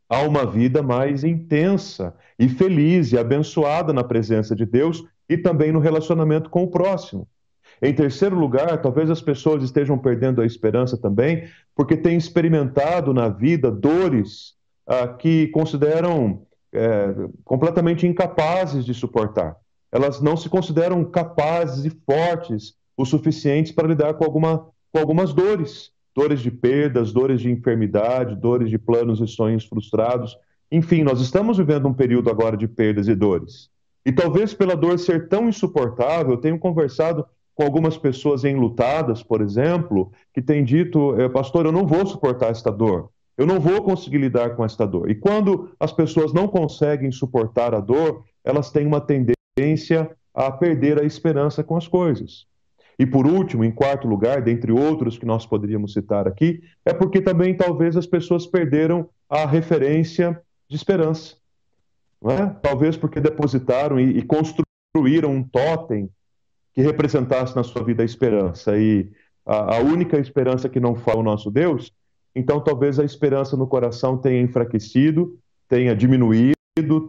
a 0.10 0.22
uma 0.22 0.46
vida 0.46 0.84
mais 0.84 1.24
intensa 1.24 2.16
e 2.38 2.48
feliz 2.48 3.12
e 3.12 3.18
abençoada 3.18 3.92
na 3.92 4.04
presença 4.04 4.56
de 4.56 4.66
Deus 4.66 5.04
e 5.28 5.38
também 5.38 5.72
no 5.72 5.80
relacionamento 5.80 6.50
com 6.50 6.64
o 6.64 6.70
próximo. 6.70 7.28
Em 7.82 7.94
terceiro 7.94 8.38
lugar, 8.38 8.82
talvez 8.82 9.10
as 9.10 9.22
pessoas 9.22 9.64
estejam 9.64 9.98
perdendo 9.98 10.42
a 10.42 10.46
esperança 10.46 10.98
também, 10.98 11.48
porque 11.76 11.98
têm 11.98 12.18
experimentado 12.18 13.14
na 13.14 13.28
vida 13.28 13.70
dores 13.70 14.54
ah, 14.88 15.08
que 15.08 15.48
consideram 15.48 16.46
é, 16.74 17.14
completamente 17.44 18.06
incapazes 18.06 18.86
de 18.86 18.94
suportar. 18.94 19.56
Elas 19.92 20.22
não 20.22 20.36
se 20.36 20.50
consideram 20.50 21.04
capazes 21.06 21.86
e 21.86 21.90
fortes 21.90 22.76
o 22.98 23.06
suficientes 23.06 23.72
para 23.72 23.88
lidar 23.88 24.14
com, 24.16 24.26
alguma, 24.26 24.68
com 24.92 25.00
algumas 25.00 25.34
dores. 25.34 25.92
Dores 26.16 26.40
de 26.40 26.50
perdas, 26.50 27.12
dores 27.12 27.42
de 27.42 27.52
enfermidade, 27.52 28.36
dores 28.36 28.70
de 28.70 28.78
planos 28.78 29.20
e 29.20 29.28
sonhos 29.28 29.66
frustrados. 29.66 30.38
Enfim, 30.72 31.04
nós 31.04 31.20
estamos 31.20 31.58
vivendo 31.58 31.88
um 31.88 31.94
período 31.94 32.30
agora 32.30 32.56
de 32.56 32.68
perdas 32.68 33.08
e 33.08 33.16
dores. 33.16 33.70
E 34.06 34.12
talvez 34.12 34.54
pela 34.54 34.76
dor 34.76 34.98
ser 35.00 35.28
tão 35.28 35.50
insuportável, 35.50 36.34
eu 36.34 36.38
tenho 36.38 36.60
conversado 36.60 37.26
com 37.56 37.64
algumas 37.64 37.98
pessoas 37.98 38.44
enlutadas, 38.44 39.24
por 39.24 39.42
exemplo, 39.42 40.12
que 40.34 40.42
têm 40.42 40.64
dito, 40.64 41.20
eh, 41.20 41.30
pastor, 41.30 41.66
eu 41.66 41.72
não 41.72 41.88
vou 41.88 42.06
suportar 42.06 42.52
esta 42.52 42.70
dor, 42.70 43.10
eu 43.38 43.48
não 43.48 43.60
vou 43.60 43.82
conseguir 43.82 44.18
lidar 44.18 44.56
com 44.56 44.64
esta 44.64 44.86
dor. 44.86 45.10
E 45.10 45.16
quando 45.16 45.72
as 45.80 45.92
pessoas 45.92 46.34
não 46.34 46.48
conseguem 46.48 47.12
suportar 47.12 47.74
a 47.74 47.80
dor, 47.80 48.24
elas 48.44 48.72
têm 48.72 48.86
uma 48.86 49.00
tendência 49.00 50.12
a 50.34 50.52
perder 50.52 51.02
a 51.02 51.06
esperança 51.06 51.64
com 51.64 51.78
as 51.78 51.88
coisas. 51.88 52.46
E 53.00 53.06
por 53.06 53.26
último, 53.26 53.64
em 53.64 53.72
quarto 53.72 54.08
lugar, 54.08 54.42
dentre 54.42 54.72
outros 54.72 55.18
que 55.18 55.26
nós 55.26 55.46
poderíamos 55.46 55.94
citar 55.94 56.28
aqui, 56.28 56.62
é 56.86 56.94
porque 56.94 57.22
também 57.22 57.56
talvez 57.56 57.96
as 57.96 58.06
pessoas 58.06 58.46
perderam 58.46 59.10
a 59.30 59.46
referência 59.46 60.40
de 60.70 60.76
esperança. 60.76 61.36
É? 62.24 62.48
Talvez 62.62 62.98
porque 62.98 63.20
depositaram 63.20 64.00
e, 64.00 64.18
e 64.18 64.22
construíram 64.24 65.32
um 65.32 65.44
totem 65.44 66.10
que 66.76 66.82
representasse 66.82 67.56
na 67.56 67.64
sua 67.64 67.84
vida 67.84 68.04
a 68.04 68.06
esperança. 68.06 68.78
E 68.78 69.10
a, 69.46 69.78
a 69.78 69.80
única 69.80 70.20
esperança 70.20 70.68
que 70.68 70.80
não 70.80 70.94
fala 70.94 71.22
o 71.22 71.24
nosso 71.24 71.50
Deus, 71.50 71.92
então 72.36 72.62
talvez 72.62 73.00
a 73.00 73.06
esperança 73.06 73.56
no 73.56 73.66
coração 73.66 74.18
tenha 74.18 74.42
enfraquecido, 74.42 75.40
tenha 75.70 75.96
diminuído, 75.96 76.54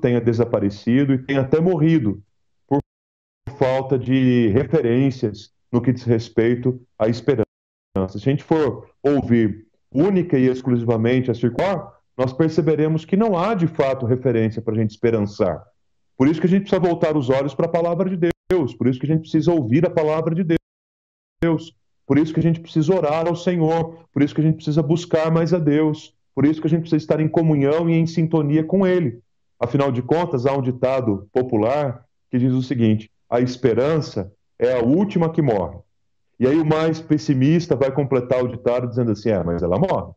tenha 0.00 0.20
desaparecido 0.20 1.12
e 1.12 1.18
tenha 1.18 1.40
até 1.40 1.60
morrido 1.60 2.22
por 2.68 2.78
falta 3.58 3.98
de 3.98 4.48
referências 4.48 5.50
no 5.72 5.82
que 5.82 5.92
diz 5.92 6.04
respeito 6.04 6.80
à 6.96 7.08
esperança. 7.08 7.46
Se 8.08 8.18
a 8.18 8.20
gente 8.20 8.44
for 8.44 8.88
ouvir 9.02 9.66
única 9.92 10.38
e 10.38 10.46
exclusivamente 10.46 11.30
a 11.30 11.34
circular, 11.34 11.92
nós 12.16 12.32
perceberemos 12.32 13.04
que 13.04 13.16
não 13.16 13.36
há 13.36 13.54
de 13.54 13.66
fato 13.66 14.06
referência 14.06 14.62
para 14.62 14.74
a 14.74 14.76
gente 14.76 14.90
esperançar. 14.90 15.62
Por 16.16 16.28
isso 16.28 16.40
que 16.40 16.46
a 16.46 16.50
gente 16.50 16.62
precisa 16.62 16.80
voltar 16.80 17.16
os 17.16 17.28
olhos 17.28 17.54
para 17.54 17.66
a 17.66 17.70
palavra 17.70 18.08
de 18.08 18.16
Deus, 18.16 18.32
por 18.48 18.86
isso 18.86 19.00
que 19.00 19.06
a 19.06 19.08
gente 19.08 19.22
precisa 19.22 19.52
ouvir 19.52 19.84
a 19.84 19.90
palavra 19.90 20.34
de 20.34 20.56
Deus, 21.42 21.74
por 22.06 22.18
isso 22.18 22.32
que 22.32 22.40
a 22.40 22.42
gente 22.42 22.60
precisa 22.60 22.94
orar 22.94 23.26
ao 23.26 23.34
Senhor, 23.34 24.06
por 24.12 24.22
isso 24.22 24.34
que 24.34 24.40
a 24.40 24.44
gente 24.44 24.56
precisa 24.56 24.82
buscar 24.82 25.30
mais 25.30 25.52
a 25.52 25.58
Deus, 25.58 26.14
por 26.34 26.46
isso 26.46 26.60
que 26.60 26.66
a 26.66 26.70
gente 26.70 26.82
precisa 26.82 27.02
estar 27.02 27.20
em 27.20 27.28
comunhão 27.28 27.90
e 27.90 27.94
em 27.94 28.06
sintonia 28.06 28.62
com 28.62 28.86
Ele. 28.86 29.20
Afinal 29.58 29.90
de 29.90 30.02
contas, 30.02 30.46
há 30.46 30.52
um 30.52 30.62
ditado 30.62 31.28
popular 31.32 32.04
que 32.30 32.38
diz 32.38 32.52
o 32.52 32.62
seguinte: 32.62 33.10
a 33.28 33.40
esperança 33.40 34.32
é 34.58 34.78
a 34.78 34.82
última 34.82 35.32
que 35.32 35.42
morre. 35.42 35.78
E 36.38 36.46
aí 36.46 36.60
o 36.60 36.66
mais 36.66 37.00
pessimista 37.00 37.74
vai 37.74 37.90
completar 37.90 38.44
o 38.44 38.48
ditado 38.48 38.86
dizendo 38.86 39.12
assim: 39.12 39.30
é, 39.30 39.42
mas 39.42 39.62
ela 39.62 39.78
morre. 39.78 40.12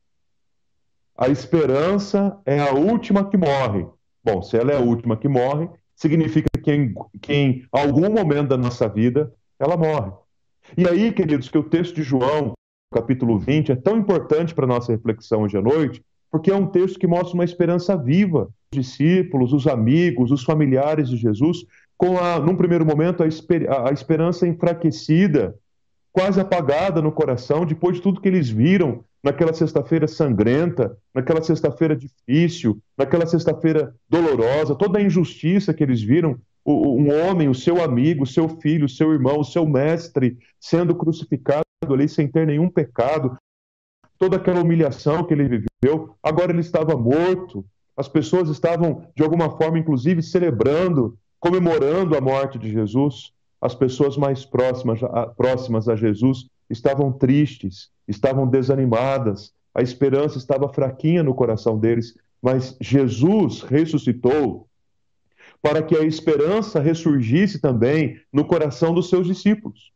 A 1.18 1.30
esperança 1.30 2.38
é 2.46 2.60
a 2.60 2.74
última 2.74 3.30
que 3.30 3.38
morre. 3.38 3.88
Bom, 4.24 4.42
se 4.42 4.58
ela 4.58 4.72
é 4.72 4.78
a 4.78 4.82
última 4.82 5.18
que 5.18 5.28
morre, 5.28 5.70
significa 5.96 6.49
que 6.60 6.72
em, 7.30 7.66
algum 7.72 8.10
momento 8.10 8.50
da 8.50 8.58
nossa 8.58 8.88
vida 8.88 9.34
ela 9.60 9.78
morre. 9.78 10.12
E 10.78 10.88
aí, 10.88 11.12
queridos, 11.12 11.50
que 11.50 11.58
o 11.58 11.63
texto 11.63 11.96
de 11.96 12.04
João, 12.04 12.54
capítulo 12.94 13.38
20, 13.38 13.72
é 13.72 13.75
tão 13.75 13.98
importante 13.98 14.54
para 14.54 14.66
a 14.66 14.68
nossa 14.68 14.92
reflexão 14.92 15.42
hoje 15.42 15.58
à 15.58 15.62
noite, 15.62 16.01
porque 16.32 16.51
é 16.51 16.56
um 16.56 16.68
texto 16.68 17.00
que 17.00 17.08
mostra 17.08 17.34
uma 17.34 17.44
esperança 17.44 17.98
viva. 17.98 18.50
Os 18.72 18.80
discípulos, 18.80 19.51
os 19.51 19.66
amigos, 19.68 20.32
os 20.32 20.44
familiares 20.44 21.10
de 21.10 21.18
Jesus, 21.18 21.66
com, 21.98 22.18
a, 22.18 22.39
num 22.39 22.56
primeiro 22.56 22.86
momento, 22.86 23.24
a, 23.24 23.28
esper, 23.28 23.70
a 23.72 23.92
esperança 23.92 24.48
enfraquecida, 24.48 25.56
quase 26.12 26.39
apagada 26.39 27.01
no 27.01 27.12
coração, 27.12 27.66
depois 27.66 27.98
de 27.98 28.01
tudo 28.01 28.22
que 28.22 28.28
eles 28.28 28.50
viram 28.50 29.04
naquela 29.24 29.54
sexta-feira 29.54 30.08
sangrenta, 30.08 30.98
naquela 31.13 31.42
sexta-feira 31.42 31.96
difícil, 31.96 32.80
naquela 32.98 33.25
sexta-feira 33.25 33.94
dolorosa, 34.08 34.75
toda 34.75 35.00
a 35.00 35.01
injustiça 35.01 35.74
que 35.74 35.84
eles 35.84 36.01
viram, 36.01 36.38
um 36.66 37.10
homem, 37.12 37.50
o 37.50 37.56
seu 37.56 37.82
amigo, 37.82 38.24
o 38.24 38.28
seu 38.28 38.48
filho, 38.48 38.86
o 38.86 38.89
seu 38.89 39.12
irmão, 39.12 39.39
o 39.39 39.46
seu 39.46 39.66
mestre 39.66 40.38
sendo 40.60 40.94
crucificado 40.96 41.63
ali 41.89 42.08
sem 42.08 42.28
ter 42.28 42.46
nenhum 42.46 42.70
pecado, 42.70 43.38
toda 44.18 44.36
aquela 44.36 44.62
humilhação 44.62 45.24
que 45.24 45.34
ele 45.34 45.63
viveu, 45.82 46.16
agora 46.22 46.51
ele 46.51 46.62
estava 46.62 46.96
morto. 46.96 47.66
As 47.96 48.08
pessoas 48.08 48.50
estavam, 48.50 49.06
de 49.16 49.24
alguma 49.24 49.50
forma, 49.58 49.80
inclusive, 49.80 50.22
celebrando, 50.22 51.18
comemorando 51.39 52.16
a 52.16 52.22
morte 52.22 52.60
de 52.60 52.72
Jesus. 52.72 53.32
As 53.62 53.74
pessoas 53.74 54.18
mais 54.18 54.46
próximas 54.46 55.01
a, 55.04 55.28
próximas 55.28 55.88
a 55.89 55.96
Jesus 55.96 56.48
estavam 56.70 57.12
tristes, 57.12 57.89
estavam 58.08 58.48
desanimadas, 58.48 59.54
a 59.74 59.82
esperança 59.82 60.38
estava 60.38 60.70
fraquinha 60.70 61.24
no 61.24 61.34
coração 61.34 61.78
deles, 61.78 62.16
mas 62.42 62.78
Jesus 62.80 63.62
ressuscitou 63.62 64.69
para 65.62 65.84
que 65.84 65.96
a 65.96 66.04
esperança 66.04 66.80
ressurgisse 66.80 67.60
também 67.60 68.20
no 68.32 68.46
coração 68.46 68.94
dos 68.94 69.10
seus 69.10 69.28
discípulos. 69.28 69.92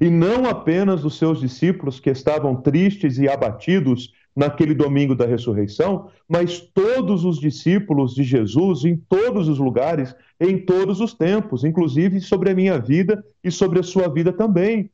E 0.00 0.10
não 0.10 0.46
apenas 0.46 1.02
dos 1.02 1.16
seus 1.16 1.40
discípulos 1.40 2.00
que 2.00 2.10
estavam 2.10 2.56
tristes 2.56 3.18
e 3.18 3.28
abatidos 3.28 4.12
naquele 4.34 4.74
domingo 4.74 5.14
da 5.14 5.24
ressurreição, 5.24 6.10
mas 6.28 6.60
todos 6.60 7.24
os 7.24 7.38
discípulos 7.38 8.14
de 8.14 8.22
Jesus 8.22 8.84
em 8.84 8.96
todos 8.96 9.48
os 9.48 9.58
lugares, 9.58 10.14
em 10.38 10.58
todos 10.58 11.00
os 11.00 11.14
tempos, 11.14 11.64
inclusive 11.64 12.20
sobre 12.20 12.50
a 12.50 12.54
minha 12.54 12.78
vida 12.78 13.24
e 13.42 13.50
sobre 13.50 13.80
a 13.80 13.82
sua 13.82 14.08
vida 14.08 14.32
também. 14.32 14.90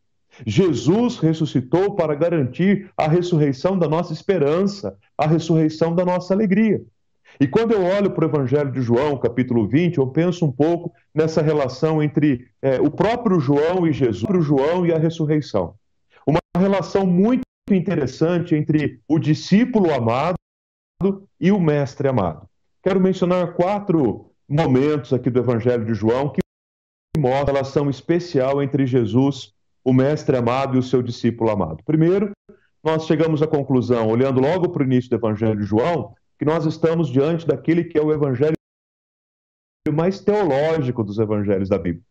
Jesus 0.46 1.18
ressuscitou 1.18 1.94
para 1.94 2.14
garantir 2.14 2.90
a 2.96 3.08
ressurreição 3.08 3.78
da 3.78 3.88
nossa 3.88 4.12
esperança, 4.12 4.96
a 5.18 5.26
ressurreição 5.26 5.94
da 5.94 6.04
nossa 6.04 6.32
alegria. 6.32 6.80
E 7.40 7.46
quando 7.46 7.72
eu 7.72 7.82
olho 7.82 8.10
para 8.10 8.26
o 8.26 8.28
Evangelho 8.28 8.70
de 8.70 8.80
João, 8.80 9.18
capítulo 9.18 9.66
20, 9.66 9.98
eu 9.98 10.06
penso 10.08 10.44
um 10.44 10.52
pouco 10.52 10.92
nessa 11.14 11.42
relação 11.42 12.02
entre 12.02 12.48
é, 12.60 12.80
o 12.80 12.90
próprio 12.90 13.40
João 13.40 13.86
e 13.86 13.92
Jesus, 13.92 14.24
o 14.28 14.40
João 14.40 14.86
e 14.86 14.92
a 14.92 14.98
ressurreição. 14.98 15.74
Uma 16.26 16.40
relação 16.56 17.06
muito 17.06 17.42
interessante 17.70 18.54
entre 18.54 19.00
o 19.08 19.18
discípulo 19.18 19.92
amado 19.92 20.36
e 21.40 21.50
o 21.50 21.60
mestre 21.60 22.08
amado. 22.08 22.48
Quero 22.82 23.00
mencionar 23.00 23.54
quatro 23.54 24.30
momentos 24.48 25.12
aqui 25.12 25.30
do 25.30 25.40
Evangelho 25.40 25.84
de 25.84 25.94
João 25.94 26.28
que 26.28 26.40
mostram 27.18 27.42
a 27.42 27.44
relação 27.44 27.90
especial 27.90 28.62
entre 28.62 28.86
Jesus 28.86 29.52
o 29.84 29.92
mestre 29.92 30.36
amado 30.36 30.76
e 30.76 30.78
o 30.78 30.82
seu 30.82 31.02
discípulo 31.02 31.50
amado. 31.50 31.82
Primeiro, 31.84 32.30
nós 32.82 33.06
chegamos 33.06 33.42
à 33.42 33.46
conclusão, 33.46 34.08
olhando 34.08 34.40
logo 34.40 34.68
para 34.68 34.82
o 34.82 34.86
início 34.86 35.10
do 35.10 35.16
Evangelho 35.16 35.58
de 35.58 35.64
João, 35.64 36.14
que 36.42 36.44
nós 36.44 36.66
estamos 36.66 37.08
diante 37.08 37.46
daquele 37.46 37.84
que 37.84 37.96
é 37.96 38.02
o 38.02 38.12
Evangelho 38.12 38.56
mais 39.92 40.18
teológico 40.18 41.04
dos 41.04 41.16
Evangelhos 41.20 41.68
da 41.68 41.78
Bíblia. 41.78 42.02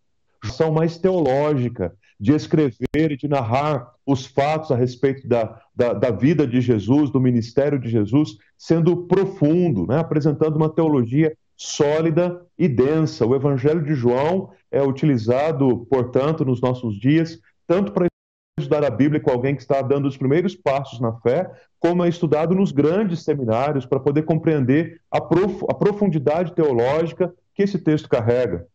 São 0.46 0.72
mais 0.72 0.98
teológica, 0.98 1.94
de 2.18 2.32
escrever 2.32 3.12
e 3.12 3.18
de 3.18 3.28
narrar 3.28 3.94
os 4.06 4.26
fatos 4.26 4.72
a 4.72 4.76
respeito 4.78 5.28
da, 5.28 5.62
da, 5.76 5.92
da, 5.92 6.12
vida 6.12 6.48
de 6.48 6.62
Jesus, 6.62 7.10
do 7.10 7.20
ministério 7.20 7.78
de 7.78 7.90
Jesus, 7.90 8.38
sendo 8.58 9.06
profundo, 9.06 9.86
né? 9.86 10.00
apresentando 10.00 10.56
uma 10.56 10.70
teologia 10.70 11.36
sólida 11.58 12.42
e 12.58 12.70
densa. 12.70 13.26
O 13.26 13.36
Evangelho 13.36 13.84
de 13.84 13.96
João 13.96 14.52
é 14.72 14.82
utilizado, 14.82 15.86
portanto, 15.90 16.46
nos 16.46 16.62
nossos 16.62 16.98
dias 16.98 17.38
tanto 17.68 17.92
para 17.92 18.11
estudar 18.58 18.84
a 18.84 18.90
Bíblia 18.90 19.20
com 19.20 19.32
alguém 19.32 19.56
que 19.56 19.62
está 19.62 19.82
dando 19.82 20.08
os 20.08 20.18
primeiros 20.18 20.56
passos 20.56 21.00
na 21.00 21.14
fé, 21.14 21.50
como 21.80 22.04
é 22.04 22.10
estudado 22.10 22.54
nos 22.54 22.72
grandes 22.72 23.24
seminários 23.24 23.86
para 23.86 24.00
poder 24.00 24.24
compreender 24.24 25.02
a, 25.10 25.22
prof 25.22 25.66
a 25.70 25.74
profundidade 25.74 26.54
teológica 26.54 27.34
que 27.56 27.64
esse 27.64 27.80
texto 27.80 28.10
carrega. 28.10 28.68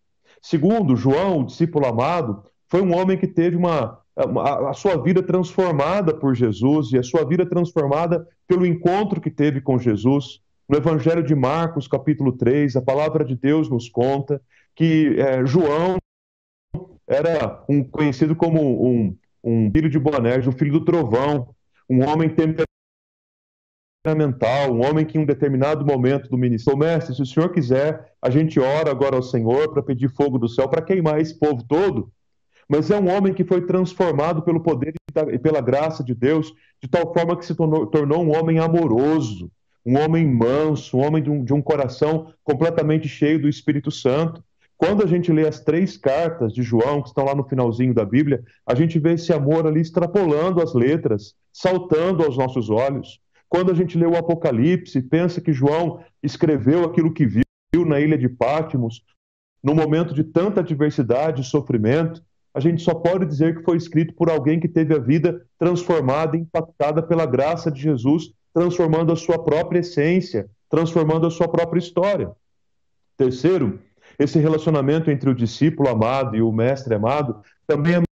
Segundo, 0.42 0.96
João, 0.96 1.40
o 1.40 1.46
discípulo 1.46 1.86
amado, 1.86 2.42
foi 2.68 2.82
um 2.82 2.94
homem 2.96 3.16
que 3.16 3.26
teve 3.26 3.56
uma, 3.56 3.98
a, 4.16 4.70
a 4.70 4.72
sua 4.72 5.00
vida 5.00 5.22
transformada 5.22 6.12
por 6.14 6.34
Jesus 6.34 6.92
e 6.92 6.98
a 6.98 7.02
sua 7.02 7.24
vida 7.24 7.46
transformada 7.46 8.26
pelo 8.46 8.66
encontro 8.66 9.20
que 9.20 9.30
teve 9.30 9.60
com 9.60 9.78
Jesus. 9.78 10.40
No 10.68 10.76
Evangelho 10.76 11.22
de 11.22 11.34
Marcos, 11.34 11.86
capítulo 11.86 12.32
3, 12.32 12.76
a 12.76 12.82
palavra 12.82 13.24
de 13.24 13.36
Deus 13.36 13.68
nos 13.70 13.88
conta 13.88 14.40
que 14.74 15.16
é, 15.18 15.46
João 15.46 15.96
era 17.08 17.64
um, 17.68 17.84
conhecido 17.84 18.34
como 18.34 18.60
um, 18.84 19.16
um 19.42 19.70
filho 19.70 19.88
de 19.88 19.98
Boanerges, 19.98 20.46
um 20.46 20.52
filho 20.52 20.72
do 20.72 20.84
trovão, 20.84 21.54
um 21.88 22.04
homem 22.04 22.28
temperamental, 24.04 24.72
um 24.72 24.84
homem 24.84 25.04
que 25.04 25.18
em 25.18 25.20
um 25.22 25.26
determinado 25.26 25.84
momento 25.84 26.28
do 26.28 26.38
ministério, 26.38 26.78
mestre, 26.78 27.14
se 27.14 27.22
o 27.22 27.26
senhor 27.26 27.50
quiser, 27.50 28.12
a 28.20 28.30
gente 28.30 28.58
ora 28.60 28.90
agora 28.90 29.16
ao 29.16 29.22
Senhor 29.22 29.72
para 29.72 29.82
pedir 29.82 30.08
fogo 30.10 30.38
do 30.38 30.48
céu 30.48 30.68
para 30.68 30.82
queimar 30.82 31.20
esse 31.20 31.38
povo 31.38 31.64
todo. 31.66 32.10
mas 32.68 32.90
é 32.90 32.98
um 32.98 33.08
homem 33.08 33.32
que 33.32 33.44
foi 33.44 33.64
transformado 33.64 34.42
pelo 34.42 34.60
poder 34.60 34.94
e 35.32 35.38
pela 35.38 35.60
graça 35.60 36.02
de 36.02 36.14
Deus, 36.14 36.52
de 36.82 36.88
tal 36.88 37.12
forma 37.12 37.36
que 37.36 37.46
se 37.46 37.54
tornou, 37.54 37.86
tornou 37.86 38.24
um 38.24 38.36
homem 38.36 38.58
amoroso, 38.58 39.50
um 39.84 39.96
homem 39.98 40.26
manso, 40.26 40.96
um 40.96 41.00
homem 41.06 41.22
de 41.22 41.30
um, 41.30 41.44
de 41.44 41.54
um 41.54 41.62
coração 41.62 42.32
completamente 42.42 43.08
cheio 43.08 43.40
do 43.40 43.48
Espírito 43.48 43.90
Santo. 43.90 44.42
Quando 44.78 45.02
a 45.02 45.06
gente 45.06 45.32
lê 45.32 45.46
as 45.48 45.60
três 45.60 45.96
cartas 45.96 46.52
de 46.52 46.62
João, 46.62 47.00
que 47.00 47.08
estão 47.08 47.24
lá 47.24 47.34
no 47.34 47.48
finalzinho 47.48 47.94
da 47.94 48.04
Bíblia, 48.04 48.44
a 48.66 48.74
gente 48.74 48.98
vê 48.98 49.14
esse 49.14 49.32
amor 49.32 49.66
ali 49.66 49.80
extrapolando 49.80 50.62
as 50.62 50.74
letras, 50.74 51.34
saltando 51.52 52.22
aos 52.22 52.36
nossos 52.36 52.68
olhos. 52.68 53.20
Quando 53.48 53.70
a 53.70 53.74
gente 53.74 53.96
lê 53.96 54.06
o 54.06 54.16
Apocalipse, 54.16 55.00
pensa 55.00 55.40
que 55.40 55.52
João 55.52 56.00
escreveu 56.22 56.84
aquilo 56.84 57.12
que 57.12 57.24
viu 57.24 57.44
na 57.86 58.00
ilha 58.00 58.18
de 58.18 58.28
Pátimos, 58.28 59.02
no 59.62 59.74
momento 59.74 60.14
de 60.14 60.22
tanta 60.22 60.60
adversidade 60.60 61.40
e 61.40 61.44
sofrimento, 61.44 62.22
a 62.54 62.60
gente 62.60 62.82
só 62.82 62.94
pode 62.94 63.26
dizer 63.26 63.56
que 63.56 63.64
foi 63.64 63.76
escrito 63.76 64.14
por 64.14 64.30
alguém 64.30 64.60
que 64.60 64.68
teve 64.68 64.94
a 64.94 64.98
vida 64.98 65.44
transformada, 65.58 66.36
impactada 66.36 67.02
pela 67.02 67.26
graça 67.26 67.70
de 67.70 67.80
Jesus, 67.80 68.30
transformando 68.52 69.12
a 69.12 69.16
sua 69.16 69.42
própria 69.42 69.80
essência, 69.80 70.48
transformando 70.70 71.26
a 71.26 71.30
sua 71.30 71.48
própria 71.48 71.78
história. 71.78 72.30
Terceiro, 73.16 73.78
esse 74.18 74.38
relacionamento 74.38 75.10
entre 75.10 75.30
o 75.30 75.34
discípulo 75.34 75.88
amado 75.88 76.36
e 76.36 76.42
o 76.42 76.52
mestre 76.52 76.94
amado 76.94 77.40
também 77.66 77.96
é 77.96 78.02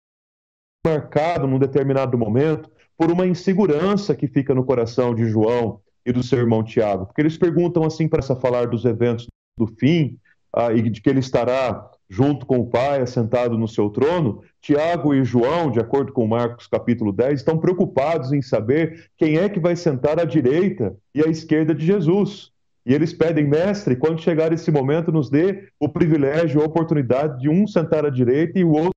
marcado 0.87 1.47
num 1.47 1.59
determinado 1.59 2.19
momento 2.19 2.71
por 2.97 3.11
uma 3.11 3.27
insegurança 3.27 4.15
que 4.15 4.29
fica 4.29 4.55
no 4.55 4.65
coração 4.65 5.15
de 5.15 5.27
João 5.27 5.81
e 6.05 6.13
do 6.13 6.23
seu 6.23 6.39
irmão 6.39 6.63
Tiago, 6.63 7.07
porque 7.07 7.23
eles 7.23 7.39
perguntam 7.39 7.85
assim 7.85 8.07
para 8.07 8.23
falar 8.23 8.67
dos 8.67 8.85
eventos 8.85 9.27
do 9.57 9.67
fim 9.67 10.19
ah, 10.53 10.73
e 10.73 10.83
de 10.83 11.01
que 11.01 11.09
ele 11.09 11.21
estará 11.21 11.91
junto 12.09 12.47
com 12.47 12.59
o 12.59 12.67
Pai 12.67 13.01
assentado 13.01 13.59
no 13.59 13.67
seu 13.67 13.91
trono. 13.91 14.43
Tiago 14.61 15.15
e 15.15 15.25
João, 15.25 15.71
de 15.71 15.81
acordo 15.81 16.13
com 16.13 16.27
Marcos 16.27 16.67
capítulo 16.67 17.13
10, 17.13 17.41
estão 17.41 17.59
preocupados 17.59 18.33
em 18.33 18.43
saber 18.43 19.11
quem 19.17 19.37
é 19.37 19.49
que 19.49 19.59
vai 19.59 19.75
sentar 19.75 20.21
à 20.21 20.25
direita 20.25 20.97
e 21.15 21.23
à 21.23 21.29
esquerda 21.29 21.75
de 21.75 21.85
Jesus. 21.85 22.53
E 22.87 22.93
eles 22.93 23.13
pedem, 23.13 23.47
mestre, 23.47 23.97
quando 23.97 24.21
chegar 24.21 24.53
esse 24.53 24.71
momento, 24.71 25.11
nos 25.11 25.31
dê 25.31 25.69
o 25.81 25.89
privilégio, 25.89 26.61
a 26.61 26.67
oportunidade 26.67 27.41
de 27.41 27.49
um 27.49 27.67
sentar 27.67 28.05
à 28.05 28.11
direita 28.11 28.59
e 28.59 28.65
o 28.65 28.73
outro 28.73 28.93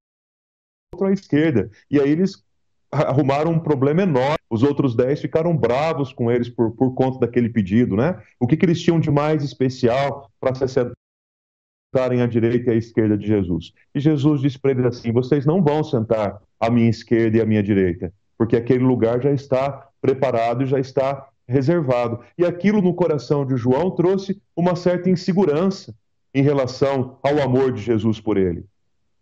à 1.06 1.12
esquerda. 1.12 1.70
E 1.90 2.00
aí 2.00 2.10
eles 2.10 2.44
arrumaram 2.92 3.52
um 3.52 3.60
problema 3.60 4.02
enorme. 4.02 4.38
Os 4.50 4.64
outros 4.64 4.96
dez 4.96 5.22
ficaram 5.22 5.56
bravos 5.56 6.14
com 6.14 6.32
eles 6.32 6.50
por, 6.50 6.72
por 6.72 6.94
conta 6.94 7.20
daquele 7.20 7.50
pedido, 7.50 7.96
né? 7.96 8.22
O 8.40 8.48
que, 8.48 8.58
que 8.58 8.66
eles 8.66 8.82
tinham 8.82 9.00
de 9.00 9.12
mais 9.12 9.44
especial 9.44 10.30
para 10.40 10.56
se 10.56 10.68
sentarem 10.68 12.22
à 12.22 12.28
direita 12.28 12.72
e 12.72 12.74
à 12.74 12.78
esquerda 12.78 13.18
de 13.18 13.28
Jesus? 13.28 13.74
E 13.94 14.00
Jesus 14.00 14.42
disse 14.42 14.60
para 14.60 14.72
eles 14.72 14.86
assim: 14.86 15.12
vocês 15.12 15.46
não 15.46 15.62
vão 15.62 15.84
sentar 15.84 16.42
à 16.60 16.70
minha 16.70 16.90
esquerda 16.90 17.38
e 17.38 17.42
à 17.42 17.46
minha 17.46 17.64
direita, 17.64 18.14
porque 18.38 18.56
aquele 18.56 18.84
lugar 18.84 19.22
já 19.22 19.32
está 19.32 19.90
preparado 20.02 20.64
e 20.64 20.68
já 20.68 20.80
está 20.80 21.28
reservado. 21.48 22.20
E 22.38 22.46
aquilo 22.46 22.82
no 22.82 22.94
coração 22.94 23.46
de 23.46 23.56
João 23.56 23.92
trouxe 23.92 24.42
uma 24.56 24.76
certa 24.76 25.10
insegurança 25.10 25.96
em 26.34 26.42
relação 26.42 27.18
ao 27.24 27.42
amor 27.42 27.72
de 27.72 27.82
Jesus 27.82 28.20
por 28.20 28.38
ele. 28.38 28.66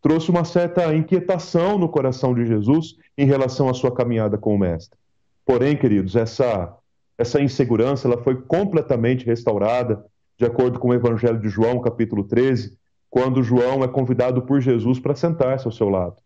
Trouxe 0.01 0.29
uma 0.29 0.43
certa 0.43 0.93
inquietação 0.93 1.77
no 1.77 1.89
coração 1.89 2.33
de 2.33 2.45
Jesus 2.45 2.95
em 3.17 3.25
relação 3.25 3.69
à 3.69 3.73
sua 3.73 3.93
caminhada 3.93 4.37
com 4.37 4.53
o 4.53 4.59
Mestre. 4.59 4.97
Porém, 5.45 5.77
queridos, 5.77 6.15
essa, 6.15 6.75
essa 7.17 7.41
insegurança 7.41 8.07
ela 8.07 8.21
foi 8.21 8.35
completamente 8.35 9.25
restaurada, 9.25 10.05
de 10.37 10.45
acordo 10.45 10.79
com 10.79 10.89
o 10.89 10.93
Evangelho 10.93 11.39
de 11.39 11.47
João, 11.47 11.79
capítulo 11.79 12.23
13, 12.23 12.77
quando 13.09 13.43
João 13.43 13.83
é 13.83 13.87
convidado 13.87 14.41
por 14.41 14.59
Jesus 14.59 14.99
para 14.99 15.15
sentar-se 15.15 15.65
ao 15.65 15.71
seu 15.71 15.89
lado. 15.89 16.17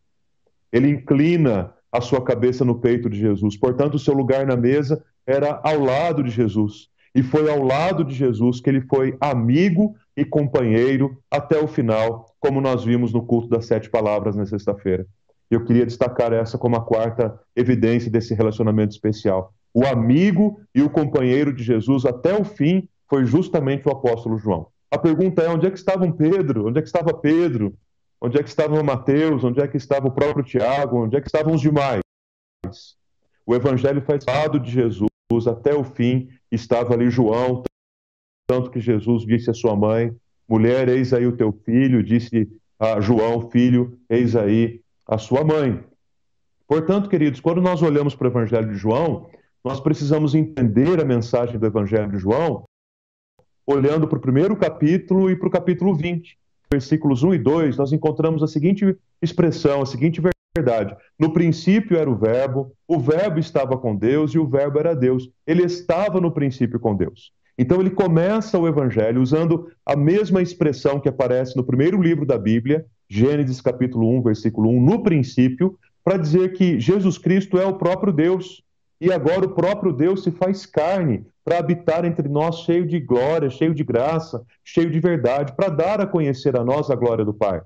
Ele 0.72 0.90
inclina 0.90 1.74
a 1.92 2.02
sua 2.02 2.24
cabeça 2.24 2.66
no 2.66 2.80
peito 2.80 3.10
de 3.10 3.20
Jesus, 3.20 3.58
portanto, 3.58 3.96
o 3.96 4.00
seu 4.00 4.14
lugar 4.14 4.46
na 4.46 4.56
mesa 4.56 5.04
era 5.26 5.60
ao 5.64 5.80
lado 5.80 6.24
de 6.24 6.30
Jesus. 6.30 6.90
E 7.14 7.24
foi 7.24 7.50
ao 7.50 7.64
lado 7.64 8.04
de 8.04 8.14
Jesus 8.14 8.62
que 8.62 8.70
ele 8.70 8.82
foi 8.82 9.18
amigo 9.20 9.96
e 10.16 10.24
companheiro 10.24 11.18
até 11.30 11.58
o 11.58 11.68
final, 11.68 12.26
como 12.40 12.62
nós 12.62 12.84
vimos 12.84 13.12
no 13.12 13.26
culto 13.26 13.50
das 13.50 13.66
sete 13.66 13.90
palavras 13.90 14.36
na 14.36 14.46
sexta-feira. 14.46 15.06
Eu 15.50 15.66
queria 15.66 15.86
destacar 15.86 16.32
essa 16.32 16.58
como 16.58 16.76
a 16.76 16.82
quarta 16.82 17.40
evidência 17.56 18.12
desse 18.12 18.34
relacionamento 18.36 18.92
especial. 18.92 19.54
O 19.74 19.86
amigo 19.86 20.62
e 20.74 20.82
o 20.82 20.90
companheiro 20.90 21.54
de 21.54 21.64
Jesus 21.64 22.06
até 22.06 22.40
o 22.40 22.44
fim 22.44 22.88
foi 23.10 23.26
justamente 23.26 23.88
o 23.88 23.92
apóstolo 23.92 24.38
João. 24.38 24.68
A 24.92 24.98
pergunta 24.98 25.42
é: 25.42 25.50
onde 25.50 25.66
é 25.66 25.72
que 25.72 25.78
estavam 25.78 26.12
Pedro? 26.12 26.68
Onde 26.68 26.80
é 26.80 26.82
que 26.82 26.88
estava 26.88 27.14
Pedro? 27.14 27.74
Onde 28.22 28.38
é 28.38 28.44
que 28.44 28.50
estava 28.50 28.84
Mateus? 28.84 29.44
Onde 29.44 29.62
é 29.62 29.68
que 29.68 29.78
estava 29.78 30.08
o 30.08 30.12
próprio 30.12 30.44
Tiago? 30.44 31.04
Onde 31.06 31.18
é 31.18 31.22
que 31.22 31.28
estavam 31.28 31.54
os 31.54 31.62
demais? 31.62 32.02
O 33.46 33.56
evangelho 33.56 34.02
faz 34.02 34.24
lado 34.26 34.60
de 34.60 34.70
Jesus 34.70 35.09
até 35.48 35.76
o 35.76 35.84
fim 35.84 36.28
estava 36.52 36.94
ali 36.94 37.10
João, 37.10 37.64
tanto 38.48 38.72
que 38.72 38.80
Jesus 38.80 39.26
disse 39.26 39.50
à 39.50 39.54
sua 39.54 39.76
mãe: 39.76 40.12
Mulher, 40.48 40.90
eis 40.90 41.14
aí 41.14 41.28
o 41.28 41.38
teu 41.38 41.52
filho, 41.52 42.04
disse 42.04 42.50
a 42.80 43.00
João, 43.00 43.50
filho, 43.50 44.00
eis 44.10 44.36
aí 44.36 44.82
a 45.08 45.18
sua 45.18 45.44
mãe. 45.44 45.84
Portanto, 46.68 47.10
queridos, 47.10 47.40
quando 47.40 47.62
nós 47.62 47.82
olhamos 47.82 48.16
para 48.16 48.28
o 48.28 48.32
Evangelho 48.32 48.72
de 48.72 48.78
João, 48.78 49.30
nós 49.64 49.80
precisamos 49.80 50.34
entender 50.34 51.00
a 51.00 51.06
mensagem 51.06 51.60
do 51.60 51.66
Evangelho 51.66 52.12
de 52.12 52.18
João 52.18 52.64
olhando 53.68 54.08
para 54.08 54.18
o 54.18 54.22
primeiro 54.22 54.56
capítulo 54.56 55.30
e 55.30 55.36
para 55.36 55.48
o 55.48 55.52
capítulo 55.52 55.94
20. 55.94 56.38
Versículos 56.72 57.24
1 57.24 57.36
e 57.36 57.38
2, 57.40 57.78
nós 57.78 57.92
encontramos 57.92 58.42
a 58.42 58.48
seguinte 58.48 58.98
expressão, 59.22 59.82
a 59.82 59.86
seguinte 59.86 60.22
verdade. 60.56 60.96
No 61.18 61.32
princípio 61.32 61.98
era 61.98 62.10
o 62.10 62.16
Verbo, 62.16 62.72
o 62.88 63.00
Verbo 63.00 63.40
estava 63.40 63.78
com 63.78 63.96
Deus 63.96 64.32
e 64.32 64.40
o 64.40 64.48
Verbo 64.48 64.80
era 64.80 64.96
Deus. 64.96 65.30
Ele 65.46 65.64
estava 65.64 66.20
no 66.20 66.32
princípio 66.32 66.80
com 66.80 66.96
Deus. 66.96 67.32
Então 67.58 67.82
ele 67.82 67.90
começa 67.90 68.58
o 68.58 68.68
evangelho 68.68 69.22
usando 69.22 69.70
a 69.86 69.96
mesma 69.96 70.42
expressão 70.42 71.00
que 71.00 71.10
aparece 71.10 71.58
no 71.58 71.64
primeiro 71.64 72.02
livro 72.02 72.26
da 72.26 72.38
Bíblia, 72.38 72.86
Gênesis 73.08 73.60
capítulo 73.60 74.10
1, 74.18 74.24
versículo 74.24 74.70
1, 74.70 74.82
no 74.82 75.04
princípio, 75.04 75.78
para 76.04 76.18
dizer 76.18 76.54
que 76.54 76.80
Jesus 76.80 77.18
Cristo 77.18 77.58
é 77.60 77.66
o 77.66 77.78
próprio 77.78 78.14
Deus. 78.14 78.64
E 79.02 79.12
agora 79.12 79.46
o 79.46 79.54
próprio 79.54 79.94
Deus 79.94 80.24
se 80.24 80.32
faz 80.32 80.66
carne 80.66 81.26
para 81.44 81.58
habitar 81.58 82.06
entre 82.06 82.28
nós 82.28 82.60
cheio 82.60 82.86
de 82.86 83.00
glória, 83.00 83.50
cheio 83.50 83.74
de 83.74 83.84
graça, 83.84 84.42
cheio 84.64 84.90
de 84.90 85.00
verdade, 85.00 85.54
para 85.56 85.70
dar 85.70 86.02
a 86.02 86.08
conhecer 86.08 86.58
a 86.58 86.64
nós 86.64 86.90
a 86.90 86.96
glória 86.96 87.26
do 87.26 87.34
Pai. 87.34 87.62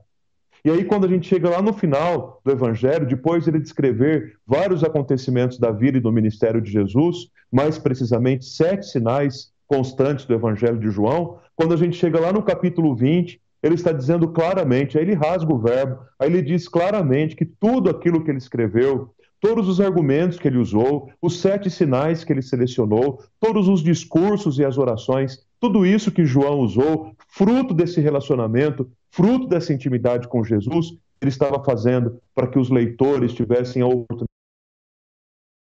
E 0.66 0.72
aí, 0.72 0.86
quando 0.86 1.06
a 1.06 1.10
gente 1.10 1.28
chega 1.28 1.50
lá 1.50 1.62
no 1.62 1.74
final 1.74 2.40
do 2.44 2.52
Evangelho, 2.52 3.06
depois 3.06 3.44
de 3.44 3.50
ele 3.50 3.60
descrever 3.60 4.38
vários 4.48 4.82
acontecimentos 4.82 5.60
da 5.60 5.72
vida 5.72 5.98
e 5.98 6.02
do 6.02 6.12
ministério 6.12 6.62
de 6.62 6.72
Jesus, 6.72 7.28
mais 7.52 7.78
precisamente 7.78 8.46
sete 8.46 8.86
sinais 8.86 9.52
constantes 9.68 10.26
do 10.26 10.34
Evangelho 10.34 10.80
de 10.80 10.90
João, 10.90 11.40
quando 11.56 11.74
a 11.74 11.78
gente 11.78 11.98
chega 11.98 12.20
lá 12.20 12.32
no 12.32 12.42
capítulo 12.42 12.96
20, 12.96 13.42
ele 13.62 13.76
está 13.76 13.92
dizendo 13.92 14.30
claramente, 14.30 14.98
aí 14.98 15.04
ele 15.04 15.14
rasga 15.14 15.54
o 15.54 15.60
verbo, 15.60 16.00
aí 16.18 16.30
ele 16.30 16.42
diz 16.42 16.68
claramente 16.68 17.36
que 17.36 17.46
tudo 17.46 17.90
aquilo 17.90 18.24
que 18.24 18.32
ele 18.32 18.38
escreveu, 18.38 19.14
todos 19.44 19.68
os 19.68 19.82
argumentos 19.82 20.40
que 20.40 20.48
ele 20.48 20.58
usou, 20.58 21.12
os 21.22 21.42
sete 21.42 21.70
sinais 21.70 22.24
que 22.24 22.32
ele 22.32 22.42
selecionou, 22.42 23.22
todos 23.42 23.68
os 23.68 23.84
discursos 23.84 24.58
e 24.58 24.64
as 24.64 24.78
orações, 24.78 25.46
tudo 25.60 25.86
isso 25.86 26.14
que 26.14 26.24
João 26.26 26.62
usou, 26.62 27.14
fruto 27.28 27.74
desse 27.74 28.00
relacionamento, 28.00 28.90
fruto 29.12 29.46
dessa 29.46 29.74
intimidade 29.74 30.30
com 30.30 30.46
Jesus, 30.46 30.98
ele 31.22 31.30
estava 31.30 31.62
fazendo 31.62 32.22
para 32.34 32.48
que 32.48 32.58
os 32.58 32.70
leitores 32.70 33.34
tivessem 33.34 33.82
a 33.82 33.88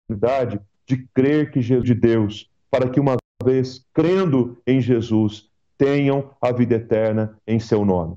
oportunidade 0.10 0.60
de 0.88 1.08
crer 1.14 1.52
que 1.52 1.62
Jesus 1.62 1.86
de 1.86 1.94
Deus, 1.94 2.50
para 2.72 2.90
que 2.90 3.00
uma 3.00 3.18
vez 3.44 3.86
crendo 3.94 4.58
em 4.66 4.82
Jesus, 4.82 5.48
tenham 5.78 6.32
a 6.42 6.52
vida 6.52 6.74
eterna 6.74 7.38
em 7.46 7.60
seu 7.60 7.86
nome. 7.86 8.16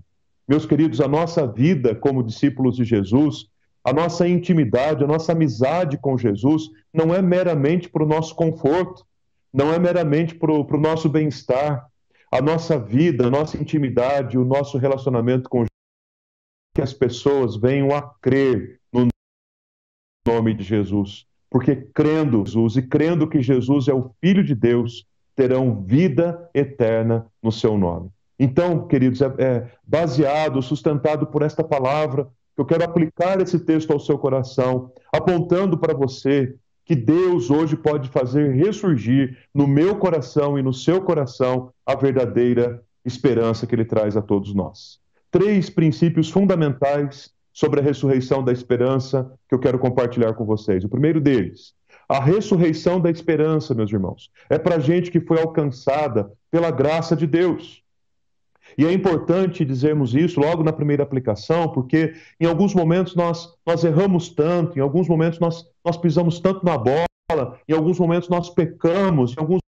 Meus 0.49 0.65
queridos, 0.65 0.99
a 1.03 1.07
nossa 1.07 1.47
vida 1.47 1.95
como 1.95 2.23
discípulos 2.23 2.75
de 2.75 2.85
Jesus, 2.85 3.52
a 3.85 3.93
nossa 3.93 4.29
intimidade, 4.29 5.03
a 5.03 5.07
nossa 5.07 5.33
amizade 5.33 5.99
com 5.99 6.17
Jesus, 6.17 6.71
não 6.93 7.15
é 7.15 7.21
meramente 7.21 7.89
para 7.89 8.05
o 8.05 8.07
nosso 8.07 8.35
conforto, 8.35 9.05
não 9.53 9.73
é 9.73 9.79
meramente 9.79 10.35
para 10.35 10.53
o 10.53 10.81
nosso 10.81 11.09
bem-estar, 11.09 11.87
a 12.31 12.41
nossa 12.41 12.79
vida, 12.79 13.27
a 13.27 13.31
nossa 13.31 13.61
intimidade, 13.61 14.39
o 14.39 14.45
nosso 14.45 14.79
relacionamento 14.79 15.49
com 15.49 15.65
que 16.75 16.81
as 16.81 16.95
pessoas 16.95 17.57
venham 17.57 17.95
a 17.95 18.03
crer 18.21 18.81
no 18.93 19.09
nome 20.27 20.55
de 20.55 20.65
Jesus. 20.65 21.27
Porque 21.51 21.77
crendo 21.77 22.47
Jesus 22.47 22.77
e 22.77 22.83
crendo 22.83 23.29
que 23.29 23.43
Jesus 23.43 23.89
é 23.89 23.93
o 23.93 24.11
Filho 24.21 24.43
de 24.43 24.55
Deus, 24.55 25.07
terão 25.37 25.83
vida 25.83 26.49
eterna 26.55 27.27
no 27.43 27.53
seu 27.53 27.77
nome. 27.77 28.11
Então, 28.39 28.87
queridos, 28.87 29.21
é, 29.21 29.27
é 29.39 29.71
baseado, 29.87 30.63
sustentado 30.63 31.27
por 31.27 31.43
esta 31.43 31.63
palavra, 31.63 32.29
eu 32.57 32.65
quero 32.65 32.85
aplicar 32.85 33.41
esse 33.41 33.59
texto 33.59 33.93
ao 33.93 34.01
seu 34.01 34.19
coração, 34.19 34.93
apontando 35.13 35.79
para 35.79 35.95
você 35.95 36.55
que 36.85 36.95
Deus 36.95 37.51
hoje 37.51 37.77
pode 37.77 38.09
fazer 38.09 38.53
ressurgir 38.55 39.39
no 39.55 39.67
meu 39.67 39.97
coração 39.97 40.59
e 40.59 40.63
no 40.63 40.73
seu 40.73 41.01
coração 41.01 41.73
a 41.87 41.95
verdadeira 41.95 42.83
esperança 43.05 43.67
que 43.67 43.75
Ele 43.75 43.85
traz 43.85 44.17
a 44.17 44.23
todos 44.23 44.55
nós. 44.55 45.01
Três 45.31 45.71
princípios 45.71 46.31
fundamentais 46.31 47.31
sobre 47.53 47.81
a 47.81 47.83
ressurreição 47.83 48.43
da 48.43 48.53
esperança 48.53 49.33
que 49.49 49.55
eu 49.55 49.59
quero 49.59 49.79
compartilhar 49.79 50.35
com 50.35 50.45
vocês. 50.45 50.85
O 50.85 50.89
primeiro 50.89 51.21
deles, 51.21 51.75
a 52.09 52.21
ressurreição 52.21 53.01
da 53.01 53.11
esperança, 53.11 53.75
meus 53.75 53.93
irmãos, 53.93 54.31
é 54.51 54.59
para 54.59 54.79
gente 54.79 55.11
que 55.11 55.21
foi 55.21 55.41
alcançada 55.41 56.31
pela 56.51 56.71
graça 56.71 57.17
de 57.17 57.27
Deus. 57.27 57.82
E 58.77 58.85
é 58.85 58.93
importante 58.93 59.65
dizermos 59.65 60.15
isso 60.15 60.41
logo 60.41 60.63
na 60.63 60.73
primeira 60.73 61.03
aplicação, 61.03 61.69
porque 61.69 62.15
em 62.41 62.47
alguns 62.47 62.75
momentos 62.75 63.15
nós, 63.15 63.55
nós 63.67 63.85
erramos 63.85 64.29
tanto, 64.29 64.79
em 64.79 64.83
alguns 64.83 65.09
momentos 65.09 65.39
nós, 65.39 65.65
nós 65.85 65.97
pisamos 65.97 66.41
tanto 66.41 66.65
na 66.65 66.77
bola, 66.79 67.59
em 67.69 67.75
alguns 67.75 67.99
momentos 67.99 68.29
nós 68.29 68.51
pecamos, 68.51 69.33
em 69.37 69.41
alguns 69.41 69.61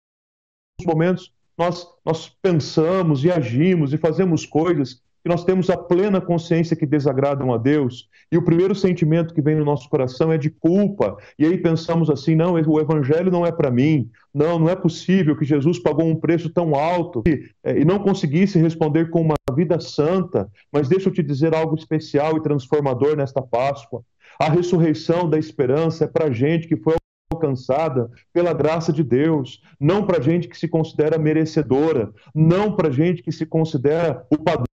momentos 0.85 1.33
nós, 1.57 1.87
nós 2.05 2.29
pensamos 2.29 3.25
e 3.25 3.31
agimos 3.31 3.93
e 3.93 3.99
fazemos 3.99 4.47
coisas 4.47 5.01
que 5.23 5.29
nós 5.29 5.45
temos 5.45 5.71
a 5.71 5.77
plena 5.77 6.21
consciência 6.21 6.77
que 6.77 6.85
desagradam 6.85 7.53
a 7.53 7.59
Deus, 7.59 8.09
e 8.31 8.37
o 8.37 8.45
primeiro 8.45 8.75
sentimento 8.75 9.33
que 9.33 9.41
vem 9.41 9.55
no 9.55 9.65
nosso 9.65 9.89
coração 9.89 10.33
é 10.33 10.39
de 10.39 10.51
culpa, 10.51 11.17
e 11.39 11.45
aí 11.45 11.57
pensamos 11.57 12.11
assim: 12.11 12.35
não, 12.35 12.55
o 12.55 12.81
evangelho 12.81 13.31
não 13.31 13.47
é 13.47 13.53
para 13.53 13.71
mim, 13.71 14.11
não, 14.35 14.59
não 14.59 14.69
é 14.69 14.75
possível 14.75 15.37
que 15.37 15.45
Jesus 15.45 15.79
pagou 15.79 16.07
um 16.07 16.17
preço 16.17 16.51
tão 16.51 16.75
alto 16.75 17.23
e, 17.27 17.49
é, 17.63 17.79
e 17.79 17.85
não 17.85 17.99
conseguisse 17.99 18.59
responder 18.59 19.11
com 19.11 19.21
uma 19.21 19.37
vida 19.55 19.79
santa, 19.79 20.51
mas 20.73 20.89
deixa 20.89 21.09
eu 21.09 21.13
te 21.13 21.23
dizer 21.23 21.55
algo 21.55 21.77
especial 21.77 22.37
e 22.37 22.43
transformador 22.43 23.17
nesta 23.17 23.41
Páscoa. 23.41 24.03
A 24.41 24.49
ressurreição 24.49 25.29
da 25.29 25.39
esperança 25.39 26.05
é 26.05 26.09
para 26.09 26.33
gente 26.33 26.67
que 26.67 26.77
foi 26.77 26.95
alcançada 27.33 28.11
pela 28.33 28.53
graça 28.53 28.93
de 28.93 29.03
Deus, 29.03 29.63
não 29.81 30.07
para 30.07 30.23
gente 30.23 30.49
que 30.49 30.59
se 30.59 30.69
considera 30.69 31.19
merecedora, 31.19 32.13
não 32.35 32.75
para 32.75 32.91
gente 32.91 33.23
que 33.23 33.33
se 33.33 33.47
considera 33.47 34.27
o 34.31 34.39
padrão 34.39 34.67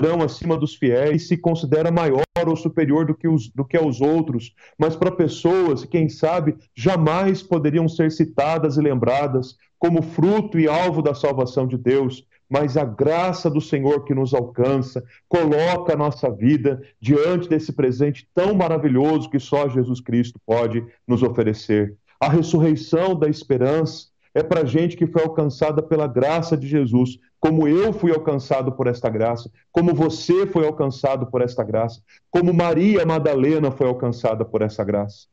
padrão 0.00 0.22
acima 0.22 0.56
dos 0.56 0.74
fiéis, 0.74 1.28
se 1.28 1.36
considera 1.36 1.90
maior 1.90 2.24
ou 2.46 2.56
superior 2.56 3.04
do 3.04 3.14
que, 3.14 3.28
os, 3.28 3.50
do 3.50 3.66
que 3.66 3.76
aos 3.76 4.00
outros, 4.00 4.54
mas 4.78 4.96
para 4.96 5.10
pessoas, 5.10 5.84
quem 5.84 6.08
sabe, 6.08 6.56
jamais 6.74 7.42
poderiam 7.42 7.86
ser 7.86 8.10
citadas 8.10 8.78
e 8.78 8.80
lembradas 8.80 9.56
como 9.78 10.00
fruto 10.00 10.58
e 10.58 10.66
alvo 10.66 11.02
da 11.02 11.14
salvação 11.14 11.66
de 11.66 11.76
Deus, 11.76 12.26
mas 12.48 12.78
a 12.78 12.84
graça 12.84 13.50
do 13.50 13.60
Senhor 13.60 14.04
que 14.04 14.14
nos 14.14 14.32
alcança, 14.32 15.04
coloca 15.28 15.92
a 15.92 15.98
nossa 15.98 16.30
vida 16.30 16.80
diante 16.98 17.46
desse 17.46 17.70
presente 17.70 18.26
tão 18.34 18.54
maravilhoso 18.54 19.28
que 19.28 19.38
só 19.38 19.68
Jesus 19.68 20.00
Cristo 20.00 20.40
pode 20.46 20.82
nos 21.06 21.22
oferecer. 21.22 21.94
A 22.18 22.28
ressurreição 22.30 23.14
da 23.14 23.28
esperança 23.28 24.06
é 24.34 24.42
para 24.42 24.64
gente 24.64 24.96
que 24.96 25.06
foi 25.06 25.22
alcançada 25.22 25.82
pela 25.82 26.06
graça 26.06 26.56
de 26.56 26.66
Jesus, 26.66 27.18
como 27.38 27.66
eu 27.66 27.92
fui 27.92 28.12
alcançado 28.12 28.72
por 28.72 28.86
esta 28.86 29.08
graça, 29.08 29.50
como 29.72 29.94
você 29.94 30.46
foi 30.46 30.66
alcançado 30.66 31.26
por 31.26 31.42
esta 31.42 31.64
graça, 31.64 32.00
como 32.30 32.52
Maria 32.52 33.04
Madalena 33.04 33.70
foi 33.70 33.86
alcançada 33.86 34.44
por 34.44 34.62
essa 34.62 34.84
graça. 34.84 35.26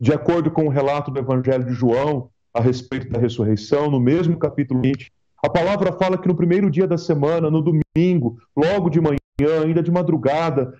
De 0.00 0.12
acordo 0.12 0.50
com 0.50 0.66
o 0.66 0.70
relato 0.70 1.10
do 1.10 1.18
Evangelho 1.18 1.64
de 1.64 1.72
João 1.72 2.30
a 2.54 2.60
respeito 2.60 3.10
da 3.10 3.18
ressurreição, 3.18 3.90
no 3.90 4.00
mesmo 4.00 4.38
capítulo 4.38 4.80
20, 4.80 5.12
a 5.42 5.48
palavra 5.48 5.92
fala 5.92 6.18
que 6.18 6.28
no 6.28 6.36
primeiro 6.36 6.70
dia 6.70 6.86
da 6.86 6.98
semana, 6.98 7.50
no 7.50 7.62
domingo, 7.62 8.38
logo 8.56 8.88
de 8.88 9.00
manhã, 9.00 9.18
ainda 9.64 9.82
de 9.82 9.90
madrugada, 9.90 10.74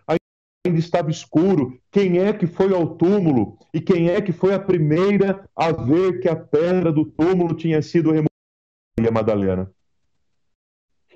ainda 0.68 0.78
estava 0.78 1.10
escuro, 1.10 1.78
quem 1.90 2.18
é 2.18 2.32
que 2.32 2.46
foi 2.46 2.72
ao 2.74 2.96
túmulo 2.96 3.58
e 3.74 3.80
quem 3.80 4.08
é 4.08 4.20
que 4.20 4.32
foi 4.32 4.54
a 4.54 4.60
primeira 4.60 5.44
a 5.54 5.72
ver 5.72 6.20
que 6.20 6.28
a 6.28 6.36
pedra 6.36 6.92
do 6.92 7.04
túmulo 7.04 7.54
tinha 7.54 7.82
sido 7.82 8.10
removida? 8.10 8.28
Maria 8.98 9.12
Madalena. 9.12 9.70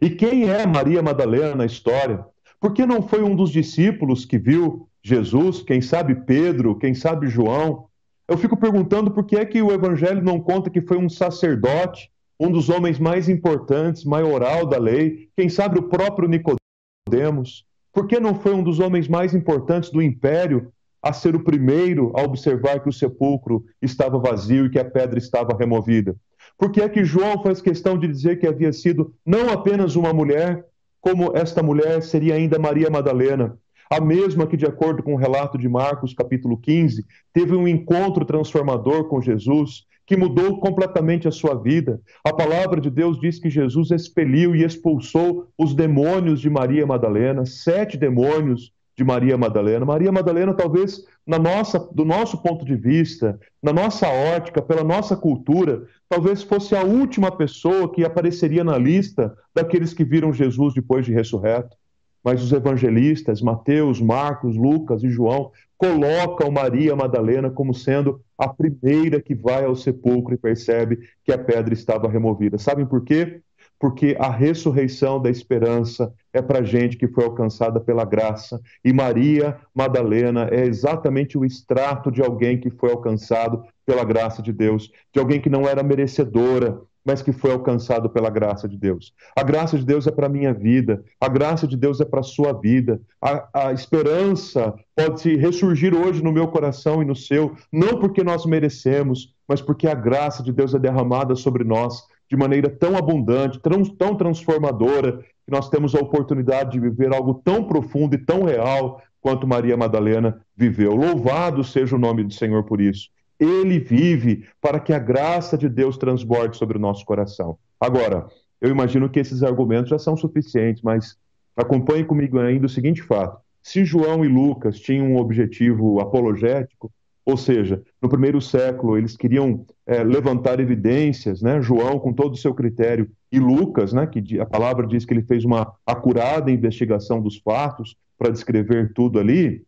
E 0.00 0.10
quem 0.10 0.48
é 0.48 0.66
Maria 0.66 1.02
Madalena 1.02 1.54
na 1.54 1.66
história? 1.66 2.24
Por 2.60 2.72
que 2.72 2.86
não 2.86 3.02
foi 3.02 3.22
um 3.22 3.34
dos 3.34 3.50
discípulos 3.50 4.24
que 4.24 4.38
viu 4.38 4.88
Jesus? 5.02 5.62
Quem 5.62 5.80
sabe 5.80 6.14
Pedro? 6.14 6.78
Quem 6.78 6.94
sabe 6.94 7.28
João? 7.28 7.86
Eu 8.28 8.38
fico 8.38 8.56
perguntando 8.56 9.10
por 9.10 9.24
que 9.24 9.36
é 9.36 9.44
que 9.44 9.60
o 9.60 9.72
Evangelho 9.72 10.22
não 10.22 10.40
conta 10.40 10.70
que 10.70 10.80
foi 10.80 10.96
um 10.96 11.08
sacerdote, 11.08 12.10
um 12.38 12.50
dos 12.50 12.68
homens 12.68 12.98
mais 12.98 13.28
importantes, 13.28 14.04
maioral 14.04 14.66
da 14.66 14.78
lei, 14.78 15.28
quem 15.36 15.48
sabe 15.48 15.78
o 15.78 15.88
próprio 15.88 16.28
Nicodemos? 16.28 17.64
Por 17.92 18.07
que 18.07 18.18
não 18.18 18.35
foi 18.35 18.55
um 18.55 18.62
dos 18.62 18.81
homens 18.81 19.07
mais 19.07 19.35
importantes 19.35 19.90
do 19.90 20.00
império 20.00 20.72
a 21.02 21.12
ser 21.12 21.35
o 21.35 21.44
primeiro 21.44 22.12
a 22.16 22.22
observar 22.22 22.81
que 22.81 22.88
o 22.88 22.92
sepulcro 22.92 23.64
estava 23.83 24.18
vazio 24.18 24.66
e 24.66 24.70
que 24.70 24.78
a 24.78 24.85
pedra 24.85 25.18
estava 25.18 25.57
removida? 25.57 26.16
Por 26.57 26.70
que 26.70 26.81
é 26.81 26.88
que 26.88 27.05
João 27.05 27.42
faz 27.42 27.61
questão 27.61 27.98
de 27.98 28.07
dizer 28.09 28.38
que 28.38 28.46
havia 28.46 28.72
sido 28.72 29.14
não 29.26 29.50
apenas 29.50 29.96
uma 29.96 30.12
mulher, 30.12 30.64
como 31.00 31.37
esta 31.37 31.62
mulher 31.62 32.02
seria 32.02 32.35
ainda 32.35 32.59
Maria 32.59 32.88
Madalena, 32.88 33.59
a 33.90 34.00
mesma 34.00 34.46
que, 34.46 34.57
de 34.57 34.64
acordo 34.64 35.02
com 35.02 35.14
o 35.14 35.18
relato 35.18 35.59
de 35.59 35.68
Marcos, 35.68 36.14
capítulo 36.14 36.57
15, 36.57 37.05
teve 37.33 37.55
um 37.55 37.68
encontro 37.68 38.24
transformador 38.24 39.05
com 39.05 39.20
Jesus, 39.20 39.85
que 40.12 40.16
mudou 40.18 40.61
completamente 40.61 41.27
a 41.27 41.31
sua 41.31 41.55
vida. 41.55 41.98
A 42.22 42.35
palavra 42.35 42.79
de 42.79 42.90
Deus 42.90 43.18
diz 43.18 43.38
que 43.38 43.48
Jesus 43.48 43.90
expeliu 43.90 44.55
e 44.55 44.62
expulsou 44.62 45.48
os 45.57 45.72
demônios 45.75 46.38
de 46.38 46.51
Maria 46.51 46.87
Madalena, 46.87 47.46
sete 47.46 47.96
demônios 47.96 48.75
de 48.94 49.03
Maria 49.03 49.38
Madalena. 49.38 49.87
Maria 49.87 50.12
Madalena, 50.12 50.53
talvez, 50.53 51.03
na 51.27 51.38
nossa, 51.38 51.79
do 51.94 52.05
nosso 52.05 52.42
ponto 52.42 52.62
de 52.62 52.77
vista, 52.77 53.40
na 53.62 53.72
nossa 53.72 54.07
ótica, 54.07 54.61
pela 54.61 54.85
nossa 54.85 55.16
cultura, 55.16 55.85
talvez 56.11 56.42
fosse 56.42 56.77
a 56.77 56.83
última 56.83 57.35
pessoa 57.35 57.90
que 57.90 58.05
apareceria 58.05 58.62
na 58.62 58.77
lista 58.77 59.35
daqueles 59.55 59.94
que 59.94 60.05
viram 60.05 60.31
Jesus 60.31 60.75
depois 60.75 61.07
de 61.07 61.12
ressurreto. 61.14 61.75
Mas 62.22 62.42
os 62.42 62.53
evangelistas, 62.53 63.40
Mateus, 63.40 63.98
Marcos, 63.98 64.57
Lucas 64.59 65.03
e 65.03 65.09
João, 65.09 65.51
colocam 65.83 66.49
Maria 66.49 66.95
Madalena 66.95 67.51
como 67.51 67.75
sendo 67.75 68.21
a 68.38 68.47
primeira 68.47 69.21
que 69.21 69.35
vai 69.35 69.64
ao 69.64 69.75
sepulcro 69.75 70.33
e 70.33 70.38
percebe 70.38 71.01
que 71.25 71.33
a 71.33 71.38
pedra 71.38 71.75
estava 71.75 72.09
removida. 72.09 72.57
Sabem 72.57 72.87
por 72.87 73.03
quê? 73.03 73.42
porque 73.83 74.16
a 74.16 74.31
ressurreição 74.31 75.21
da 75.21 75.29
esperança 75.29 76.14
é 76.33 76.40
para 76.40 76.62
gente 76.62 76.97
que 76.97 77.09
foi 77.09 77.25
alcançada 77.25 77.81
pela 77.81 78.05
graça. 78.05 78.61
E 78.85 78.92
Maria 78.92 79.59
Madalena 79.75 80.49
é 80.53 80.64
exatamente 80.64 81.37
o 81.37 81.45
extrato 81.45 82.09
de 82.09 82.23
alguém 82.23 82.61
que 82.61 82.71
foi 82.71 82.92
alcançado 82.92 83.64
pela 83.85 84.05
graça 84.05 84.40
de 84.40 84.53
Deus, 84.53 84.88
de 85.12 85.18
alguém 85.18 85.40
que 85.40 85.51
não 85.51 85.66
era 85.68 85.83
merecedora, 85.83 86.81
mas 87.04 87.22
que 87.22 87.32
foi 87.32 87.50
alcançado 87.50 88.08
pela 88.08 88.30
graça 88.30 88.68
de 88.68 88.76
Deus. 88.76 89.12
A 89.36 89.42
graça 89.42 89.78
de 89.78 89.84
Deus 89.84 90.06
é 90.06 90.10
para 90.10 90.26
a 90.26 90.30
minha 90.30 90.52
vida, 90.52 91.02
a 91.20 91.28
graça 91.28 91.66
de 91.66 91.76
Deus 91.76 92.00
é 92.00 92.04
para 92.04 92.20
a 92.20 92.24
sua 92.24 92.52
vida. 92.52 93.00
A, 93.20 93.68
a 93.68 93.72
esperança 93.72 94.74
pode 94.94 95.36
ressurgir 95.36 95.94
hoje 95.94 96.22
no 96.22 96.32
meu 96.32 96.48
coração 96.48 97.02
e 97.02 97.04
no 97.04 97.16
seu, 97.16 97.56
não 97.72 97.98
porque 97.98 98.22
nós 98.22 98.46
merecemos, 98.46 99.34
mas 99.48 99.60
porque 99.60 99.88
a 99.88 99.94
graça 99.94 100.42
de 100.42 100.52
Deus 100.52 100.74
é 100.74 100.78
derramada 100.78 101.34
sobre 101.34 101.64
nós 101.64 102.04
de 102.30 102.36
maneira 102.36 102.70
tão 102.70 102.96
abundante, 102.96 103.60
tão, 103.60 103.82
tão 103.84 104.14
transformadora, 104.16 105.18
que 105.44 105.50
nós 105.50 105.68
temos 105.68 105.94
a 105.94 106.00
oportunidade 106.00 106.72
de 106.72 106.80
viver 106.80 107.12
algo 107.12 107.34
tão 107.44 107.64
profundo 107.64 108.14
e 108.14 108.18
tão 108.18 108.44
real 108.44 109.02
quanto 109.20 109.46
Maria 109.46 109.76
Madalena 109.76 110.40
viveu. 110.56 110.94
Louvado 110.94 111.62
seja 111.62 111.94
o 111.94 111.98
nome 111.98 112.24
do 112.24 112.32
Senhor 112.32 112.64
por 112.64 112.80
isso. 112.80 113.10
Ele 113.42 113.81
vive 113.81 114.46
para 114.61 114.78
que 114.78 114.92
a 114.92 115.00
graça 115.00 115.59
de 115.59 115.68
Deus 115.68 115.98
transborde 115.98 116.57
sobre 116.57 116.78
o 116.78 116.81
nosso 116.81 117.05
coração. 117.05 117.59
Agora, 117.81 118.28
eu 118.61 118.70
imagino 118.70 119.11
que 119.11 119.18
esses 119.18 119.42
argumentos 119.42 119.90
já 119.90 119.98
são 119.98 120.16
suficientes, 120.16 120.81
mas 120.81 121.16
acompanhe 121.57 122.05
comigo 122.05 122.38
ainda 122.38 122.66
o 122.66 122.68
seguinte 122.68 123.02
fato: 123.02 123.40
se 123.61 123.85
João 123.85 124.24
e 124.24 124.28
Lucas 124.28 124.78
tinham 124.78 125.07
um 125.07 125.16
objetivo 125.16 125.98
apologético, 125.98 126.92
ou 127.26 127.37
seja, 127.37 127.83
no 128.00 128.09
primeiro 128.09 128.40
século 128.40 128.96
eles 128.96 129.16
queriam 129.16 129.66
é, 129.87 130.05
levantar 130.05 130.61
evidências, 130.61 131.42
né? 131.42 131.61
João 131.61 131.98
com 131.98 132.12
todo 132.12 132.35
o 132.35 132.38
seu 132.38 132.55
critério 132.55 133.11
e 133.33 133.40
Lucas, 133.40 133.92
né? 133.92 134.07
Que 134.07 134.38
a 134.38 134.46
palavra 134.46 134.87
diz 134.87 135.05
que 135.05 135.12
ele 135.12 135.22
fez 135.22 135.44
uma 135.44 135.72
acurada 135.85 136.48
investigação 136.48 137.20
dos 137.20 137.38
fatos 137.38 137.96
para 138.16 138.31
descrever 138.31 138.92
tudo 138.92 139.18
ali. 139.18 139.64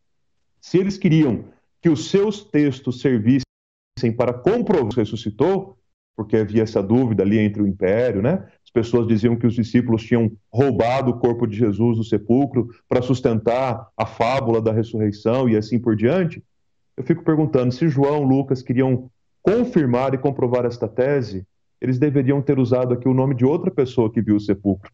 Se 0.60 0.78
eles 0.78 0.96
queriam 0.96 1.44
que 1.82 1.88
os 1.88 2.08
seus 2.08 2.44
textos 2.44 3.00
servissem 3.00 3.44
para 4.16 4.34
comprovar 4.34 4.88
que 4.88 5.00
ressuscitou, 5.00 5.78
porque 6.16 6.36
havia 6.36 6.62
essa 6.62 6.82
dúvida 6.82 7.22
ali 7.22 7.38
entre 7.38 7.62
o 7.62 7.66
império, 7.66 8.22
né? 8.22 8.46
As 8.64 8.70
pessoas 8.70 9.06
diziam 9.06 9.36
que 9.36 9.46
os 9.46 9.54
discípulos 9.54 10.02
tinham 10.02 10.30
roubado 10.52 11.10
o 11.10 11.18
corpo 11.18 11.46
de 11.46 11.56
Jesus 11.56 11.96
do 11.96 12.04
sepulcro 12.04 12.68
para 12.88 13.02
sustentar 13.02 13.88
a 13.96 14.06
fábula 14.06 14.60
da 14.60 14.72
ressurreição 14.72 15.48
e 15.48 15.56
assim 15.56 15.78
por 15.78 15.96
diante 15.96 16.42
eu 16.96 17.02
fico 17.02 17.24
perguntando 17.24 17.72
se 17.72 17.88
João, 17.88 18.22
Lucas 18.22 18.62
queriam 18.62 19.10
confirmar 19.42 20.14
e 20.14 20.18
comprovar 20.18 20.64
esta 20.64 20.88
tese, 20.88 21.46
eles 21.80 21.98
deveriam 21.98 22.40
ter 22.40 22.58
usado 22.58 22.94
aqui 22.94 23.08
o 23.08 23.14
nome 23.14 23.34
de 23.34 23.44
outra 23.44 23.70
pessoa 23.70 24.10
que 24.10 24.22
viu 24.22 24.36
o 24.36 24.40
sepulcro. 24.40 24.90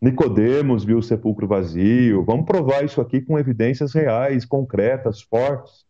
Nicodemos 0.00 0.84
viu 0.84 0.98
o 0.98 1.02
sepulcro 1.02 1.46
vazio. 1.46 2.24
Vamos 2.24 2.46
provar 2.46 2.84
isso 2.84 3.00
aqui 3.00 3.20
com 3.20 3.38
evidências 3.38 3.92
reais, 3.92 4.44
concretas, 4.44 5.20
fortes. 5.22 5.84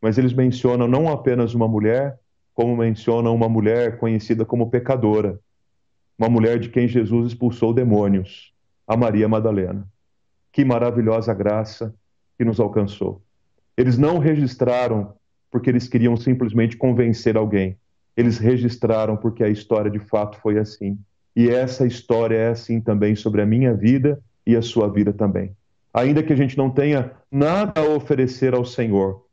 Mas 0.00 0.18
eles 0.18 0.32
mencionam 0.32 0.88
não 0.88 1.08
apenas 1.08 1.54
uma 1.54 1.68
mulher, 1.68 2.18
como 2.54 2.76
mencionam 2.76 3.34
uma 3.34 3.48
mulher 3.48 3.98
conhecida 3.98 4.44
como 4.44 4.70
pecadora, 4.70 5.38
uma 6.18 6.28
mulher 6.28 6.58
de 6.58 6.68
quem 6.68 6.86
Jesus 6.86 7.28
expulsou 7.28 7.72
demônios, 7.72 8.52
a 8.86 8.96
Maria 8.96 9.28
Madalena. 9.28 9.86
Que 10.52 10.64
maravilhosa 10.64 11.32
graça 11.32 11.94
que 12.36 12.44
nos 12.44 12.58
alcançou. 12.58 13.22
Eles 13.76 13.96
não 13.96 14.18
registraram 14.18 15.14
porque 15.50 15.70
eles 15.70 15.88
queriam 15.88 16.16
simplesmente 16.16 16.76
convencer 16.76 17.36
alguém. 17.36 17.76
Eles 18.16 18.38
registraram 18.38 19.16
porque 19.16 19.42
a 19.42 19.48
história 19.48 19.90
de 19.90 19.98
fato 19.98 20.38
foi 20.40 20.58
assim. 20.58 20.98
E 21.34 21.48
essa 21.48 21.86
história 21.86 22.36
é 22.36 22.48
assim 22.48 22.80
também 22.80 23.14
sobre 23.14 23.40
a 23.40 23.46
minha 23.46 23.72
vida 23.74 24.20
e 24.46 24.56
a 24.56 24.62
sua 24.62 24.88
vida 24.88 25.12
também. 25.12 25.56
Ainda 25.92 26.22
que 26.22 26.32
a 26.32 26.36
gente 26.36 26.56
não 26.56 26.70
tenha 26.70 27.12
nada 27.30 27.80
a 27.80 27.88
oferecer 27.88 28.54
ao 28.54 28.64
Senhor, 28.64 29.24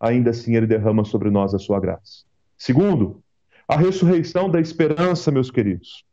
ainda 0.00 0.30
assim 0.30 0.56
Ele 0.56 0.66
derrama 0.66 1.04
sobre 1.04 1.30
nós 1.30 1.54
a 1.54 1.58
sua 1.58 1.78
graça. 1.78 2.24
Segundo, 2.56 3.22
a 3.68 3.76
ressurreição 3.76 4.50
da 4.50 4.60
esperança, 4.60 5.30
meus 5.30 5.50
queridos. 5.50 6.04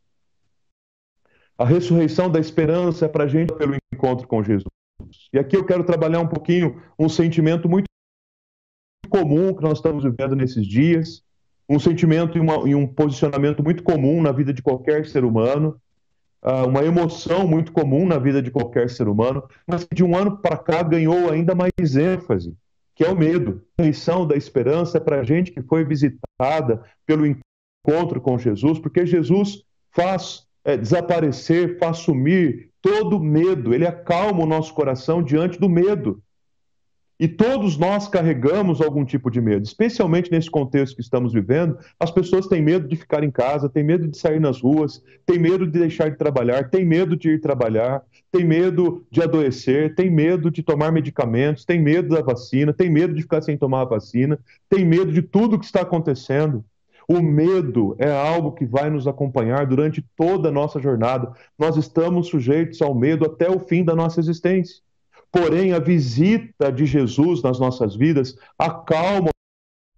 A 1.56 1.64
ressurreição 1.64 2.30
da 2.30 2.38
esperança 2.38 3.06
é 3.06 3.08
para 3.08 3.24
a 3.24 3.26
gente 3.26 3.52
pelo 3.54 3.74
encontro 3.92 4.28
com 4.28 4.44
Jesus. 4.44 4.68
E 5.32 5.38
aqui 5.38 5.56
eu 5.56 5.64
quero 5.64 5.82
trabalhar 5.82 6.20
um 6.20 6.28
pouquinho 6.28 6.80
um 6.98 7.08
sentimento 7.08 7.68
muito 7.68 7.86
comum 9.08 9.54
que 9.54 9.62
nós 9.62 9.78
estamos 9.78 10.04
vivendo 10.04 10.36
nesses 10.36 10.66
dias, 10.66 11.22
um 11.68 11.78
sentimento 11.78 12.38
e, 12.38 12.40
uma, 12.40 12.68
e 12.68 12.74
um 12.74 12.86
posicionamento 12.86 13.62
muito 13.62 13.82
comum 13.82 14.22
na 14.22 14.30
vida 14.30 14.52
de 14.52 14.62
qualquer 14.62 15.06
ser 15.06 15.24
humano, 15.24 15.80
uh, 16.42 16.66
uma 16.66 16.84
emoção 16.84 17.46
muito 17.46 17.72
comum 17.72 18.06
na 18.06 18.18
vida 18.18 18.40
de 18.42 18.50
qualquer 18.50 18.88
ser 18.88 19.08
humano, 19.08 19.42
mas 19.66 19.84
que 19.84 19.94
de 19.94 20.04
um 20.04 20.16
ano 20.16 20.38
para 20.38 20.56
cá 20.56 20.82
ganhou 20.82 21.30
ainda 21.30 21.54
mais 21.54 21.96
ênfase, 21.96 22.56
que 22.98 23.04
é 23.04 23.08
o 23.08 23.16
medo. 23.16 23.62
A 23.78 23.84
ressurreição 23.84 24.26
da 24.26 24.36
esperança 24.36 24.98
é 24.98 25.00
para 25.00 25.20
a 25.20 25.24
gente 25.24 25.52
que 25.52 25.62
foi 25.62 25.84
visitada 25.84 26.82
pelo 27.06 27.24
encontro 27.24 28.20
com 28.20 28.36
Jesus, 28.36 28.80
porque 28.80 29.06
Jesus 29.06 29.62
faz 29.92 30.48
é, 30.64 30.76
desaparecer, 30.76 31.78
faz 31.78 31.98
sumir 31.98 32.70
todo 32.82 33.20
medo, 33.20 33.72
ele 33.72 33.86
acalma 33.86 34.42
o 34.42 34.46
nosso 34.46 34.74
coração 34.74 35.22
diante 35.22 35.60
do 35.60 35.68
medo. 35.68 36.20
E 37.20 37.26
todos 37.26 37.76
nós 37.76 38.06
carregamos 38.06 38.80
algum 38.80 39.04
tipo 39.04 39.28
de 39.28 39.40
medo, 39.40 39.64
especialmente 39.64 40.30
nesse 40.30 40.48
contexto 40.48 40.94
que 40.94 41.02
estamos 41.02 41.32
vivendo. 41.32 41.76
As 41.98 42.12
pessoas 42.12 42.46
têm 42.46 42.62
medo 42.62 42.86
de 42.86 42.94
ficar 42.94 43.24
em 43.24 43.30
casa, 43.30 43.68
têm 43.68 43.82
medo 43.82 44.06
de 44.06 44.16
sair 44.16 44.38
nas 44.38 44.60
ruas, 44.60 45.02
têm 45.26 45.36
medo 45.36 45.66
de 45.66 45.80
deixar 45.80 46.10
de 46.10 46.16
trabalhar, 46.16 46.70
têm 46.70 46.84
medo 46.84 47.16
de 47.16 47.30
ir 47.30 47.40
trabalhar, 47.40 48.02
têm 48.30 48.44
medo 48.44 49.04
de 49.10 49.20
adoecer, 49.20 49.96
têm 49.96 50.08
medo 50.08 50.48
de 50.48 50.62
tomar 50.62 50.92
medicamentos, 50.92 51.64
têm 51.64 51.82
medo 51.82 52.14
da 52.14 52.22
vacina, 52.22 52.72
têm 52.72 52.88
medo 52.88 53.12
de 53.12 53.22
ficar 53.22 53.42
sem 53.42 53.58
tomar 53.58 53.82
a 53.82 53.86
vacina, 53.86 54.38
têm 54.68 54.84
medo 54.84 55.12
de 55.12 55.22
tudo 55.22 55.58
que 55.58 55.64
está 55.64 55.80
acontecendo. 55.80 56.64
O 57.08 57.20
medo 57.20 57.96
é 57.98 58.12
algo 58.12 58.52
que 58.52 58.66
vai 58.66 58.90
nos 58.90 59.08
acompanhar 59.08 59.66
durante 59.66 60.04
toda 60.14 60.50
a 60.50 60.52
nossa 60.52 60.78
jornada. 60.78 61.32
Nós 61.58 61.76
estamos 61.76 62.28
sujeitos 62.28 62.80
ao 62.80 62.94
medo 62.94 63.24
até 63.24 63.50
o 63.50 63.58
fim 63.58 63.82
da 63.82 63.96
nossa 63.96 64.20
existência. 64.20 64.86
Porém, 65.30 65.72
a 65.72 65.78
visita 65.78 66.72
de 66.72 66.86
Jesus 66.86 67.42
nas 67.42 67.58
nossas 67.58 67.94
vidas 67.94 68.36
acalma 68.58 69.30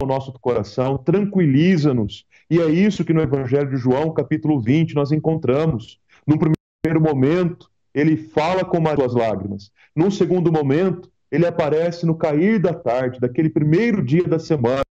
o 0.02 0.06
nosso 0.06 0.32
coração, 0.32 0.98
tranquiliza-nos. 0.98 2.24
E 2.50 2.58
é 2.58 2.66
isso 2.66 3.04
que 3.04 3.12
no 3.12 3.20
Evangelho 3.20 3.70
de 3.70 3.76
João, 3.76 4.12
capítulo 4.12 4.60
20, 4.60 4.94
nós 4.94 5.12
encontramos. 5.12 6.00
No 6.26 6.36
primeiro 6.38 7.00
momento, 7.00 7.70
ele 7.94 8.16
fala 8.16 8.64
com 8.64 8.86
as 8.88 8.94
suas 8.94 9.14
lágrimas. 9.14 9.70
Num 9.94 10.10
segundo 10.10 10.50
momento, 10.50 11.10
ele 11.30 11.46
aparece 11.46 12.04
no 12.06 12.16
cair 12.16 12.58
da 12.58 12.74
tarde, 12.74 13.20
daquele 13.20 13.50
primeiro 13.50 14.02
dia 14.02 14.24
da 14.24 14.38
semana, 14.38 14.82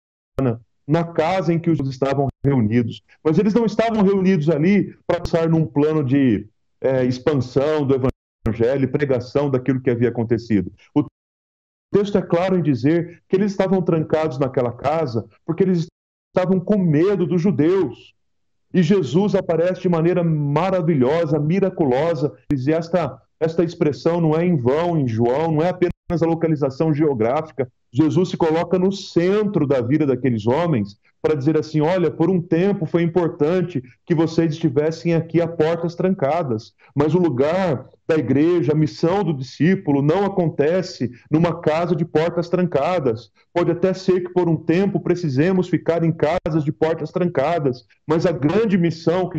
na 0.87 1.03
casa 1.03 1.53
em 1.53 1.59
que 1.59 1.69
os 1.69 1.79
estavam 1.89 2.27
reunidos. 2.43 3.01
Mas 3.23 3.37
eles 3.37 3.53
não 3.53 3.65
estavam 3.65 4.03
reunidos 4.03 4.49
ali 4.49 4.95
para 5.05 5.19
pensar 5.19 5.49
num 5.49 5.65
plano 5.65 6.03
de 6.03 6.47
é, 6.81 7.03
expansão 7.05 7.85
do 7.85 7.95
Evangelho 7.95 8.18
evangelho 8.49 8.83
e 8.83 8.87
pregação 8.87 9.49
daquilo 9.49 9.81
que 9.81 9.89
havia 9.89 10.09
acontecido. 10.09 10.71
O 10.95 11.05
texto 11.93 12.17
é 12.17 12.21
claro 12.21 12.57
em 12.57 12.61
dizer 12.61 13.21
que 13.27 13.35
eles 13.35 13.51
estavam 13.51 13.81
trancados 13.81 14.37
naquela 14.37 14.71
casa 14.71 15.27
porque 15.45 15.63
eles 15.63 15.87
estavam 16.35 16.59
com 16.59 16.77
medo 16.77 17.25
dos 17.25 17.41
judeus. 17.41 18.13
E 18.73 18.83
Jesus 18.83 19.33
aparece 19.33 19.81
de 19.81 19.89
maneira 19.89 20.23
maravilhosa, 20.23 21.39
miraculosa. 21.39 22.37
E 22.51 22.71
esta, 22.71 23.19
esta 23.39 23.63
expressão 23.63 24.21
não 24.21 24.35
é 24.35 24.45
em 24.45 24.55
vão 24.55 24.97
em 24.97 25.07
João, 25.07 25.51
não 25.51 25.63
é 25.63 25.69
apenas 25.69 25.98
a 26.11 26.25
localização 26.25 26.91
geográfica. 26.91 27.71
Jesus 27.91 28.29
se 28.29 28.37
coloca 28.37 28.79
no 28.79 28.91
centro 28.91 29.67
da 29.67 29.79
vida 29.79 30.05
daqueles 30.05 30.47
homens 30.47 30.97
para 31.21 31.35
dizer 31.35 31.57
assim: 31.57 31.81
olha, 31.81 32.09
por 32.09 32.29
um 32.29 32.41
tempo 32.41 32.85
foi 32.85 33.03
importante 33.03 33.83
que 34.05 34.15
vocês 34.15 34.53
estivessem 34.53 35.13
aqui 35.13 35.39
a 35.39 35.47
portas 35.47 35.95
trancadas, 35.95 36.73
mas 36.95 37.13
o 37.13 37.19
lugar 37.19 37.87
da 38.07 38.17
igreja, 38.17 38.71
a 38.71 38.75
missão 38.75 39.23
do 39.23 39.33
discípulo 39.33 40.01
não 40.01 40.25
acontece 40.25 41.11
numa 41.29 41.61
casa 41.61 41.95
de 41.95 42.03
portas 42.03 42.49
trancadas. 42.49 43.31
Pode 43.53 43.71
até 43.71 43.93
ser 43.93 44.21
que 44.21 44.33
por 44.33 44.49
um 44.49 44.57
tempo 44.57 44.99
precisemos 44.99 45.69
ficar 45.69 46.03
em 46.03 46.11
casas 46.11 46.63
de 46.63 46.71
portas 46.71 47.11
trancadas, 47.11 47.85
mas 48.07 48.25
a 48.25 48.31
grande 48.31 48.77
missão 48.77 49.29
que 49.29 49.37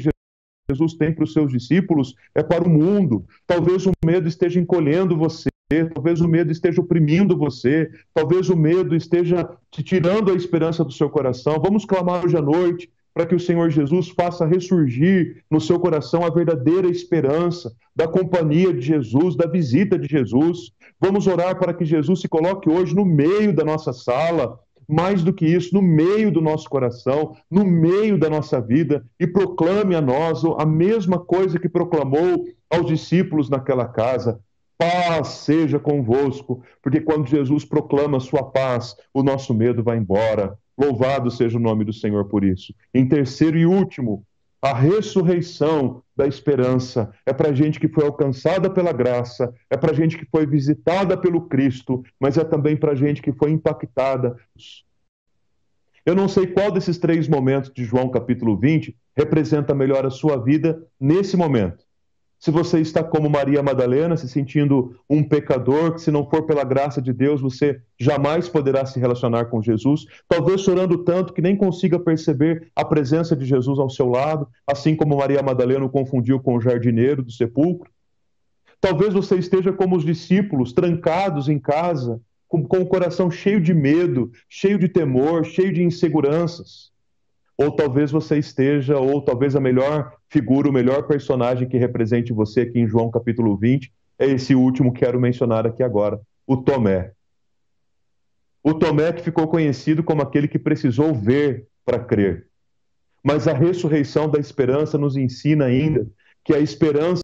Jesus 0.71 0.95
tem 0.95 1.13
para 1.13 1.25
os 1.25 1.33
seus 1.33 1.51
discípulos 1.51 2.15
é 2.33 2.45
para 2.45 2.63
o 2.63 2.71
mundo. 2.71 3.27
Talvez 3.45 3.87
o 3.87 3.93
medo 4.05 4.29
esteja 4.29 4.61
encolhendo 4.61 5.17
você, 5.17 5.50
talvez 5.95 6.21
o 6.21 6.27
medo 6.27 6.51
esteja 6.51 6.81
oprimindo 6.81 7.37
você, 7.37 7.89
talvez 8.13 8.51
o 8.51 8.57
medo 8.57 8.95
esteja 8.97 9.49
te 9.71 9.83
tirando 9.83 10.33
a 10.33 10.35
esperança 10.35 10.85
do 10.85 10.93
seu 10.93 11.09
coração. 11.09 11.61
Vamos 11.63 11.85
clamar 11.85 12.25
hoje 12.25 12.37
à 12.37 12.43
noite 12.43 12.91
para 13.15 13.25
que 13.25 13.35
o 13.35 13.41
Senhor 13.41 13.71
Jesus 13.71 14.09
faça 14.09 14.47
ressurgir 14.47 15.45
no 15.51 15.61
seu 15.61 15.79
coração 15.79 16.25
a 16.25 16.31
verdadeira 16.31 16.89
esperança 16.89 17.73
da 17.95 18.09
companhia 18.09 18.73
de 18.73 18.81
Jesus, 18.81 19.37
da 19.37 19.47
visita 19.47 19.99
de 19.99 20.09
Jesus. 20.09 20.73
Vamos 21.01 21.27
orar 21.27 21.57
para 21.59 21.73
que 21.73 21.85
Jesus 21.85 22.21
se 22.21 22.29
coloque 22.29 22.69
hoje 22.69 22.95
no 22.95 23.05
meio 23.05 23.55
da 23.55 23.65
nossa 23.65 23.93
sala, 23.93 24.59
mais 24.89 25.23
do 25.23 25.33
que 25.33 25.47
isso, 25.47 25.73
no 25.73 25.83
meio 25.83 26.33
do 26.33 26.41
nosso 26.41 26.69
coração, 26.69 27.37
no 27.49 27.65
meio 27.65 28.19
da 28.19 28.29
nossa 28.29 28.61
vida 28.61 29.05
e 29.21 29.27
proclame 29.27 29.95
a 29.95 30.01
nós 30.01 30.43
a 30.59 30.67
mesma 30.67 31.19
coisa 31.19 31.61
que 31.61 31.69
proclamou 31.69 32.45
aos 32.69 32.87
discípulos 32.87 33.49
naquela 33.49 33.87
casa: 33.87 34.41
paz 34.81 35.29
seja 35.29 35.79
convosco, 35.79 36.63
porque 36.81 37.03
quando 37.03 37.29
Jesus 37.29 37.67
proclama 37.67 38.19
sua 38.19 38.43
paz, 38.43 38.97
o 39.13 39.23
nosso 39.23 39.53
medo 39.53 39.83
vai 39.83 39.99
embora. 39.99 40.57
Louvado 40.79 41.31
seja 41.31 41.59
o 41.59 41.61
nome 41.61 41.85
do 41.85 41.93
Senhor 41.93 42.25
por 42.25 42.43
isso. 42.43 42.75
Em 42.95 43.07
terceiro 43.07 43.59
e 43.59 43.67
último, 43.67 44.25
a 44.63 44.73
ressurreição 44.73 46.03
da 46.17 46.27
esperança 46.27 47.13
é 47.27 47.33
para 47.35 47.53
gente 47.53 47.79
que 47.79 47.89
foi 47.89 48.07
alcançada 48.07 48.71
pela 48.71 48.91
graça, 48.91 49.53
é 49.69 49.77
para 49.77 49.93
gente 49.93 50.17
que 50.17 50.25
foi 50.25 50.47
visitada 50.47 51.15
pelo 51.15 51.43
Cristo, 51.43 52.03
mas 52.19 52.39
é 52.39 52.45
também 52.45 52.75
para 52.75 52.95
gente 52.95 53.21
que 53.21 53.33
foi 53.33 53.51
impactada. 53.51 54.35
Eu 56.07 56.15
não 56.15 56.27
sei 56.27 56.47
qual 56.47 56.73
desses 56.73 56.97
três 56.97 57.29
momentos 57.29 57.71
de 57.71 57.85
João 57.85 58.09
capítulo 58.09 58.57
20 58.57 58.97
representa 59.15 59.75
melhor 59.75 60.07
a 60.07 60.11
sua 60.11 60.43
vida 60.43 60.83
nesse 60.99 61.37
momento 61.37 61.90
se 62.41 62.51
você 62.51 62.81
está 62.81 63.05
como 63.05 63.29
Maria 63.29 63.63
Madalena, 63.63 64.17
se 64.17 64.27
sentindo 64.27 64.99
um 65.09 65.23
pecador, 65.23 65.93
que 65.93 66.01
se 66.01 66.11
não 66.11 66.29
for 66.29 66.47
pela 66.47 66.65
graça 66.65 67.01
de 67.01 67.13
Deus, 67.13 67.39
você 67.39 67.83
jamais 67.99 68.49
poderá 68.49 68.87
se 68.87 68.99
relacionar 68.99 69.45
com 69.45 69.61
Jesus, 69.61 70.07
talvez 70.27 70.63
chorando 70.63 71.05
tanto 71.05 71.35
que 71.35 71.43
nem 71.43 71.55
consiga 71.55 71.99
perceber 71.99 72.71
a 72.75 72.83
presença 72.83 73.37
de 73.37 73.45
Jesus 73.45 73.79
ao 73.79 73.91
seu 73.91 74.09
lado, 74.09 74.49
assim 74.67 74.97
como 74.97 75.19
Maria 75.19 75.43
Madalena 75.43 75.85
o 75.85 75.91
confundiu 75.91 76.41
com 76.41 76.57
o 76.57 76.61
jardineiro 76.61 77.23
do 77.23 77.31
sepulcro. 77.31 77.91
Talvez 78.81 79.13
você 79.13 79.37
esteja 79.37 79.71
como 79.71 79.95
os 79.95 80.05
discípulos, 80.05 80.73
trancados 80.73 81.47
em 81.47 81.59
casa, 81.59 82.23
com, 82.49 82.65
com 82.65 82.79
o 82.79 82.87
coração 82.87 83.31
cheio 83.31 83.61
de 83.61 83.75
medo, 83.75 84.33
cheio 84.49 84.79
de 84.79 84.89
temor, 84.89 85.45
cheio 85.45 85.75
de 85.75 85.83
inseguranças 85.83 86.91
ou 87.61 87.71
talvez 87.71 88.11
você 88.11 88.39
esteja, 88.39 88.99
ou 88.99 89.21
talvez 89.21 89.55
a 89.55 89.61
melhor 89.61 90.17
figura, 90.31 90.71
o 90.71 90.73
melhor 90.73 91.07
personagem 91.07 91.69
que 91.69 91.77
represente 91.77 92.33
você 92.33 92.63
aqui 92.63 92.79
em 92.79 92.89
João 92.89 93.11
capítulo 93.11 93.55
20 93.55 93.93
é 94.19 94.25
esse 94.25 94.55
último 94.55 94.95
que 94.95 95.01
quero 95.01 95.21
mencionar 95.21 95.67
aqui 95.67 95.83
agora, 95.83 96.19
o 96.47 96.57
Tomé. 96.57 97.13
O 98.63 98.73
Tomé 98.73 99.13
que 99.13 99.23
ficou 99.23 99.47
conhecido 99.47 100.03
como 100.03 100.23
aquele 100.23 100.49
que 100.49 100.59
precisou 100.59 101.15
ver 101.15 101.67
para 101.85 102.03
crer. 102.03 102.47
Mas 103.23 103.47
a 103.47 103.53
ressurreição 103.53 104.27
da 104.27 104.39
esperança 104.39 104.97
nos 104.97 105.15
ensina 105.15 105.67
ainda 105.67 106.07
que 106.43 106.55
a 106.55 106.59
esperança 106.59 107.21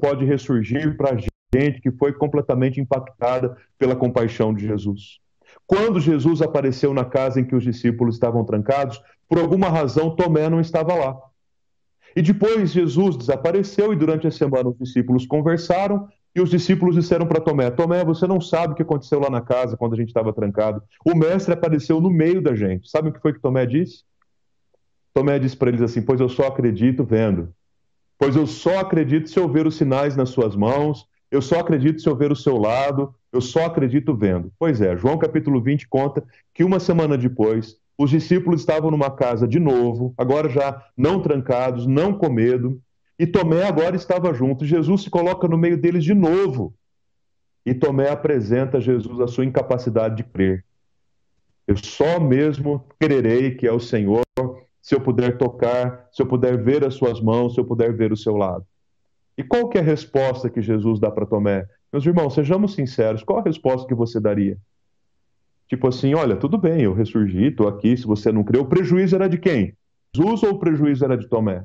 pode 0.00 0.24
ressurgir 0.24 0.96
para 0.96 1.14
a 1.14 1.16
gente 1.16 1.80
que 1.80 1.92
foi 1.92 2.12
completamente 2.12 2.80
impactada 2.80 3.56
pela 3.78 3.94
compaixão 3.94 4.52
de 4.52 4.66
Jesus. 4.66 5.20
Quando 5.66 6.00
Jesus 6.00 6.42
apareceu 6.42 6.92
na 6.92 7.04
casa 7.04 7.40
em 7.40 7.44
que 7.44 7.54
os 7.54 7.62
discípulos 7.62 8.16
estavam 8.16 8.44
trancados, 8.44 9.00
por 9.32 9.38
alguma 9.38 9.70
razão 9.70 10.14
Tomé 10.14 10.50
não 10.50 10.60
estava 10.60 10.94
lá. 10.94 11.18
E 12.14 12.20
depois 12.20 12.70
Jesus 12.70 13.16
desapareceu 13.16 13.90
e 13.90 13.96
durante 13.96 14.26
a 14.26 14.30
semana 14.30 14.68
os 14.68 14.76
discípulos 14.76 15.24
conversaram 15.24 16.06
e 16.36 16.40
os 16.42 16.50
discípulos 16.50 16.94
disseram 16.94 17.26
para 17.26 17.40
Tomé: 17.40 17.70
Tomé, 17.70 18.04
você 18.04 18.26
não 18.26 18.42
sabe 18.42 18.74
o 18.74 18.76
que 18.76 18.82
aconteceu 18.82 19.18
lá 19.18 19.30
na 19.30 19.40
casa 19.40 19.74
quando 19.74 19.94
a 19.94 19.96
gente 19.96 20.08
estava 20.08 20.34
trancado. 20.34 20.82
O 21.02 21.16
mestre 21.16 21.54
apareceu 21.54 21.98
no 21.98 22.10
meio 22.10 22.42
da 22.42 22.54
gente. 22.54 22.90
Sabe 22.90 23.08
o 23.08 23.12
que 23.12 23.22
foi 23.22 23.32
que 23.32 23.40
Tomé 23.40 23.64
disse? 23.64 24.04
Tomé 25.14 25.38
disse 25.38 25.56
para 25.56 25.70
eles 25.70 25.80
assim: 25.80 26.02
Pois 26.02 26.20
eu 26.20 26.28
só 26.28 26.48
acredito 26.48 27.02
vendo. 27.02 27.54
Pois 28.18 28.36
eu 28.36 28.46
só 28.46 28.80
acredito 28.80 29.30
se 29.30 29.38
eu 29.38 29.48
ver 29.48 29.66
os 29.66 29.76
sinais 29.76 30.14
nas 30.14 30.28
suas 30.28 30.54
mãos. 30.54 31.06
Eu 31.30 31.40
só 31.40 31.60
acredito 31.60 32.02
se 32.02 32.06
eu 32.06 32.14
ver 32.14 32.30
o 32.30 32.36
seu 32.36 32.58
lado. 32.58 33.14
eu 33.32 33.40
só 33.40 33.64
acredito 33.64 34.14
vendo. 34.14 34.52
Pois 34.58 34.82
é, 34.82 34.94
João 34.94 35.16
capítulo 35.16 35.58
20 35.58 35.88
conta 35.88 36.22
que 36.52 36.62
uma 36.62 36.78
semana 36.78 37.16
depois, 37.16 37.80
os 37.96 38.10
discípulos 38.10 38.60
estavam 38.60 38.90
numa 38.90 39.10
casa 39.10 39.46
de 39.46 39.60
novo, 39.60 40.14
agora 40.16 40.48
já 40.48 40.84
não 40.96 41.20
trancados, 41.20 41.86
não 41.86 42.12
com 42.12 42.30
medo, 42.30 42.80
e 43.18 43.26
Tomé 43.26 43.64
agora 43.64 43.94
estava 43.94 44.32
junto. 44.34 44.64
Jesus 44.64 45.02
se 45.02 45.10
coloca 45.10 45.46
no 45.46 45.58
meio 45.58 45.76
deles 45.76 46.02
de 46.02 46.14
novo. 46.14 46.74
E 47.64 47.72
Tomé 47.72 48.10
apresenta 48.10 48.78
a 48.78 48.80
Jesus 48.80 49.20
a 49.20 49.28
sua 49.28 49.44
incapacidade 49.44 50.16
de 50.16 50.24
crer. 50.24 50.64
Eu 51.66 51.76
só 51.76 52.18
mesmo 52.18 52.84
crerei 52.98 53.54
que 53.54 53.66
é 53.66 53.72
o 53.72 53.78
Senhor 53.78 54.22
se 54.80 54.96
eu 54.96 55.00
puder 55.00 55.38
tocar, 55.38 56.08
se 56.10 56.20
eu 56.20 56.26
puder 56.26 56.60
ver 56.60 56.84
as 56.84 56.94
suas 56.94 57.20
mãos, 57.20 57.54
se 57.54 57.60
eu 57.60 57.64
puder 57.64 57.92
ver 57.94 58.12
o 58.12 58.16
seu 58.16 58.36
lado. 58.36 58.66
E 59.38 59.44
qual 59.44 59.68
que 59.68 59.78
é 59.78 59.80
a 59.80 59.84
resposta 59.84 60.50
que 60.50 60.60
Jesus 60.60 60.98
dá 60.98 61.10
para 61.10 61.24
Tomé? 61.24 61.64
Meus 61.92 62.04
irmãos, 62.04 62.34
sejamos 62.34 62.74
sinceros, 62.74 63.22
qual 63.22 63.38
a 63.38 63.42
resposta 63.42 63.86
que 63.86 63.94
você 63.94 64.18
daria? 64.18 64.58
Tipo 65.72 65.88
assim, 65.88 66.12
olha, 66.12 66.36
tudo 66.36 66.58
bem, 66.58 66.82
eu 66.82 66.92
ressurgi, 66.92 67.46
estou 67.46 67.66
aqui, 67.66 67.96
se 67.96 68.06
você 68.06 68.30
não 68.30 68.44
creu, 68.44 68.60
o 68.60 68.66
prejuízo 68.66 69.16
era 69.16 69.26
de 69.26 69.38
quem? 69.38 69.74
Jesus 70.14 70.42
ou 70.42 70.50
o 70.50 70.58
prejuízo 70.58 71.02
era 71.02 71.16
de 71.16 71.26
Tomé? 71.26 71.64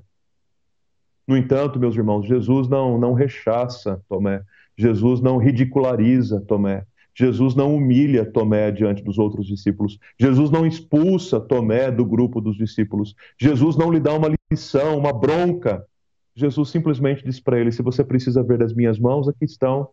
No 1.28 1.36
entanto, 1.36 1.78
meus 1.78 1.94
irmãos, 1.94 2.26
Jesus 2.26 2.70
não, 2.70 2.98
não 2.98 3.12
rechaça 3.12 4.02
Tomé, 4.08 4.42
Jesus 4.78 5.20
não 5.20 5.36
ridiculariza 5.36 6.40
Tomé, 6.40 6.86
Jesus 7.14 7.54
não 7.54 7.76
humilha 7.76 8.26
Tomé 8.26 8.72
diante 8.72 9.04
dos 9.04 9.18
outros 9.18 9.46
discípulos, 9.46 10.00
Jesus 10.18 10.50
não 10.50 10.66
expulsa 10.66 11.38
Tomé 11.42 11.92
do 11.92 12.06
grupo 12.06 12.40
dos 12.40 12.56
discípulos, 12.56 13.14
Jesus 13.38 13.76
não 13.76 13.92
lhe 13.92 14.00
dá 14.00 14.14
uma 14.14 14.30
lição, 14.50 14.98
uma 14.98 15.12
bronca. 15.12 15.86
Jesus 16.34 16.70
simplesmente 16.70 17.26
diz 17.26 17.42
para 17.42 17.60
ele: 17.60 17.74
se 17.74 17.82
você 17.82 18.06
precisa 18.06 18.42
ver 18.42 18.64
as 18.64 18.74
minhas 18.74 18.98
mãos, 18.98 19.28
aqui 19.28 19.44
estão. 19.44 19.90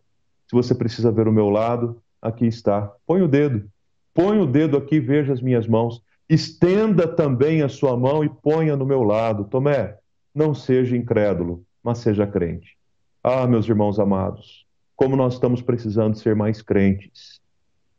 Se 0.47 0.55
você 0.55 0.73
precisa 0.73 1.11
ver 1.11 1.27
o 1.27 1.33
meu 1.33 1.49
lado, 1.49 2.01
aqui 2.21 2.45
está. 2.45 2.89
Põe 3.05 3.21
o 3.21 3.27
dedo. 3.27 3.69
Põe 4.15 4.39
o 4.39 4.45
dedo 4.45 4.77
aqui, 4.77 4.97
veja 4.97 5.33
as 5.33 5.41
minhas 5.41 5.67
mãos. 5.67 6.01
Estenda 6.29 7.05
também 7.05 7.61
a 7.61 7.67
sua 7.67 7.97
mão 7.97 8.23
e 8.23 8.29
ponha 8.29 8.77
no 8.77 8.85
meu 8.85 9.03
lado. 9.03 9.43
Tomé, 9.43 9.97
não 10.33 10.55
seja 10.55 10.95
incrédulo, 10.95 11.65
mas 11.83 11.97
seja 11.97 12.25
crente. 12.25 12.77
Ah, 13.21 13.45
meus 13.45 13.67
irmãos 13.67 13.99
amados, 13.99 14.65
como 14.95 15.17
nós 15.17 15.33
estamos 15.33 15.61
precisando 15.61 16.17
ser 16.17 16.33
mais 16.33 16.61
crentes. 16.61 17.41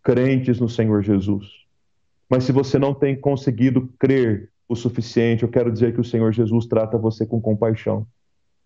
Crentes 0.03 0.59
no 0.59 0.71
Senhor 0.71 1.03
Jesus. 1.03 1.47
Mas 2.31 2.45
se 2.45 2.51
você 2.51 2.79
não 2.79 2.95
tem 2.95 3.15
conseguido 3.15 3.93
crer 3.99 4.51
o 4.67 4.75
suficiente, 4.75 5.43
eu 5.43 5.51
quero 5.51 5.71
dizer 5.71 5.93
que 5.93 6.01
o 6.01 6.05
Senhor 6.05 6.33
Jesus 6.33 6.67
trata 6.67 6.97
você 6.97 7.27
com 7.27 7.41
compaixão. 7.41 8.07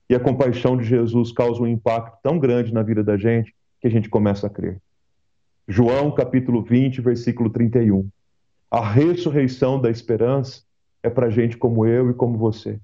E 0.08 0.14
a 0.14 0.20
compaixão 0.20 0.76
de 0.76 0.84
Jesus 0.84 1.32
causa 1.32 1.60
um 1.60 1.66
impacto 1.66 2.16
tão 2.22 2.38
grande 2.38 2.72
na 2.72 2.82
vida 2.82 3.02
da 3.02 3.16
gente 3.16 3.52
que 3.80 3.88
a 3.88 3.90
gente 3.90 4.08
começa 4.08 4.46
a 4.46 4.50
crer. 4.50 4.80
João 5.72 6.11
capítulo 6.11 6.64
20, 6.64 7.00
versículo 7.00 7.48
31. 7.48 8.09
A 8.68 8.90
ressurreição 8.90 9.80
da 9.80 9.88
esperança 9.88 10.62
é 11.00 11.09
para 11.09 11.30
gente 11.30 11.56
como 11.56 11.87
eu 11.87 12.11
e 12.11 12.14
como 12.14 12.37
você. 12.37 12.80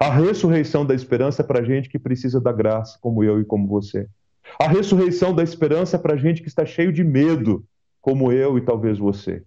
A 0.00 0.08
ressurreição 0.08 0.86
da 0.86 0.94
esperança 0.94 1.42
é 1.42 1.44
para 1.44 1.62
gente 1.62 1.90
que 1.90 1.98
precisa 1.98 2.40
da 2.40 2.52
graça, 2.52 2.98
como 3.02 3.22
eu 3.22 3.38
e 3.38 3.44
como 3.44 3.68
você. 3.68 4.08
A 4.58 4.66
ressurreição 4.66 5.34
da 5.34 5.42
esperança 5.42 5.96
é 5.96 5.98
para 5.98 6.16
gente 6.16 6.40
que 6.40 6.48
está 6.48 6.64
cheio 6.64 6.90
de 6.90 7.04
medo, 7.04 7.66
como 8.00 8.32
eu 8.32 8.56
e 8.56 8.62
talvez 8.62 8.98
você. 8.98 9.42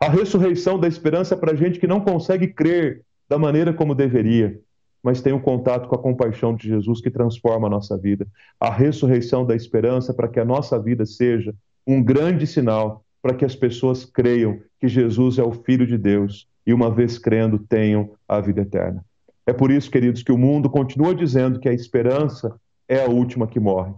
A 0.00 0.08
ressurreição 0.08 0.78
da 0.78 0.86
esperança 0.86 1.34
é 1.34 1.36
para 1.36 1.56
gente 1.56 1.80
que 1.80 1.88
não 1.88 2.00
consegue 2.00 2.46
crer 2.46 3.02
da 3.28 3.40
maneira 3.40 3.72
como 3.72 3.92
deveria, 3.92 4.60
mas 5.02 5.20
tem 5.20 5.32
um 5.32 5.40
contato 5.40 5.88
com 5.88 5.96
a 5.96 6.02
compaixão 6.02 6.54
de 6.54 6.68
Jesus 6.68 7.00
que 7.00 7.10
transforma 7.10 7.66
a 7.66 7.70
nossa 7.70 7.98
vida. 7.98 8.24
A 8.60 8.70
ressurreição 8.70 9.44
da 9.44 9.56
esperança 9.56 10.12
é 10.12 10.14
para 10.14 10.28
que 10.28 10.38
a 10.38 10.44
nossa 10.44 10.78
vida 10.78 11.04
seja 11.04 11.52
um 11.88 12.02
grande 12.02 12.46
sinal 12.46 13.02
para 13.22 13.34
que 13.34 13.46
as 13.46 13.56
pessoas 13.56 14.04
creiam 14.04 14.60
que 14.78 14.86
Jesus 14.86 15.38
é 15.38 15.42
o 15.42 15.52
Filho 15.52 15.86
de 15.86 15.96
Deus 15.96 16.46
e, 16.66 16.74
uma 16.74 16.90
vez 16.90 17.18
crendo, 17.18 17.58
tenham 17.58 18.14
a 18.28 18.38
vida 18.42 18.60
eterna. 18.60 19.02
É 19.46 19.54
por 19.54 19.70
isso, 19.70 19.90
queridos, 19.90 20.22
que 20.22 20.30
o 20.30 20.36
mundo 20.36 20.68
continua 20.68 21.14
dizendo 21.14 21.58
que 21.58 21.68
a 21.68 21.72
esperança 21.72 22.60
é 22.86 23.02
a 23.02 23.08
última 23.08 23.46
que 23.46 23.58
morre. 23.58 23.94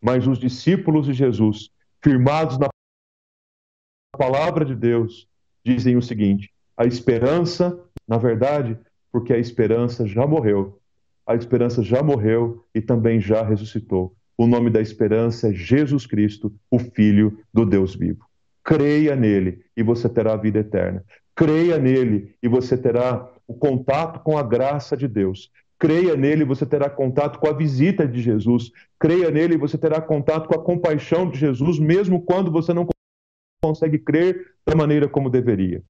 Mas 0.00 0.26
os 0.26 0.38
discípulos 0.38 1.04
de 1.04 1.12
Jesus, 1.12 1.68
firmados 2.02 2.56
na 2.56 2.68
palavra 4.16 4.64
de 4.64 4.74
Deus, 4.74 5.28
dizem 5.62 5.94
o 5.96 6.02
seguinte: 6.02 6.50
a 6.74 6.86
esperança, 6.86 7.78
na 8.08 8.16
verdade, 8.16 8.78
porque 9.12 9.34
a 9.34 9.38
esperança 9.38 10.06
já 10.06 10.26
morreu. 10.26 10.80
A 11.26 11.34
esperança 11.34 11.82
já 11.82 12.02
morreu 12.02 12.64
e 12.74 12.80
também 12.80 13.20
já 13.20 13.42
ressuscitou. 13.42 14.16
O 14.38 14.46
nome 14.46 14.68
da 14.68 14.80
esperança 14.80 15.48
é 15.48 15.52
Jesus 15.52 16.06
Cristo, 16.06 16.52
o 16.70 16.78
Filho 16.78 17.38
do 17.52 17.64
Deus 17.64 17.94
vivo. 17.94 18.26
Creia 18.62 19.16
nele 19.16 19.64
e 19.76 19.82
você 19.82 20.08
terá 20.08 20.34
a 20.34 20.36
vida 20.36 20.58
eterna. 20.58 21.02
Creia 21.34 21.78
nele 21.78 22.34
e 22.42 22.48
você 22.48 22.76
terá 22.76 23.30
o 23.46 23.54
contato 23.54 24.20
com 24.20 24.36
a 24.36 24.42
graça 24.42 24.96
de 24.96 25.08
Deus. 25.08 25.50
Creia 25.78 26.16
nele 26.16 26.42
e 26.42 26.46
você 26.46 26.66
terá 26.66 26.90
contato 26.90 27.38
com 27.38 27.46
a 27.48 27.52
visita 27.52 28.06
de 28.06 28.20
Jesus. 28.20 28.72
Creia 28.98 29.30
nele 29.30 29.54
e 29.54 29.58
você 29.58 29.78
terá 29.78 30.00
contato 30.00 30.48
com 30.48 30.54
a 30.54 30.62
compaixão 30.62 31.30
de 31.30 31.38
Jesus, 31.38 31.78
mesmo 31.78 32.22
quando 32.22 32.50
você 32.50 32.74
não 32.74 32.86
consegue 33.62 33.98
crer 33.98 34.54
da 34.66 34.74
maneira 34.74 35.08
como 35.08 35.30
deveria. 35.30 35.82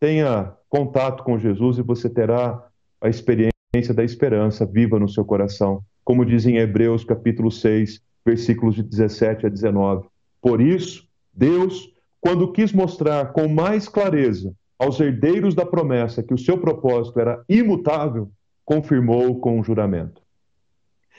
Tenha 0.00 0.52
contato 0.68 1.22
com 1.22 1.38
Jesus 1.38 1.78
e 1.78 1.82
você 1.82 2.08
terá 2.10 2.66
a 3.00 3.08
experiência 3.08 3.94
da 3.94 4.04
esperança 4.04 4.66
viva 4.66 4.98
no 4.98 5.08
seu 5.08 5.24
coração 5.24 5.82
como 6.04 6.24
diz 6.24 6.46
em 6.46 6.56
Hebreus 6.56 7.04
capítulo 7.04 7.50
6, 7.50 8.00
versículos 8.24 8.74
de 8.74 8.82
17 8.82 9.46
a 9.46 9.48
19. 9.48 10.06
Por 10.40 10.60
isso, 10.60 11.06
Deus, 11.32 11.92
quando 12.20 12.52
quis 12.52 12.72
mostrar 12.72 13.32
com 13.32 13.48
mais 13.48 13.88
clareza 13.88 14.54
aos 14.78 14.98
herdeiros 14.98 15.54
da 15.54 15.64
promessa 15.64 16.22
que 16.22 16.34
o 16.34 16.38
seu 16.38 16.58
propósito 16.58 17.20
era 17.20 17.44
imutável, 17.48 18.30
confirmou 18.64 19.38
com 19.40 19.58
um 19.58 19.64
juramento. 19.64 20.20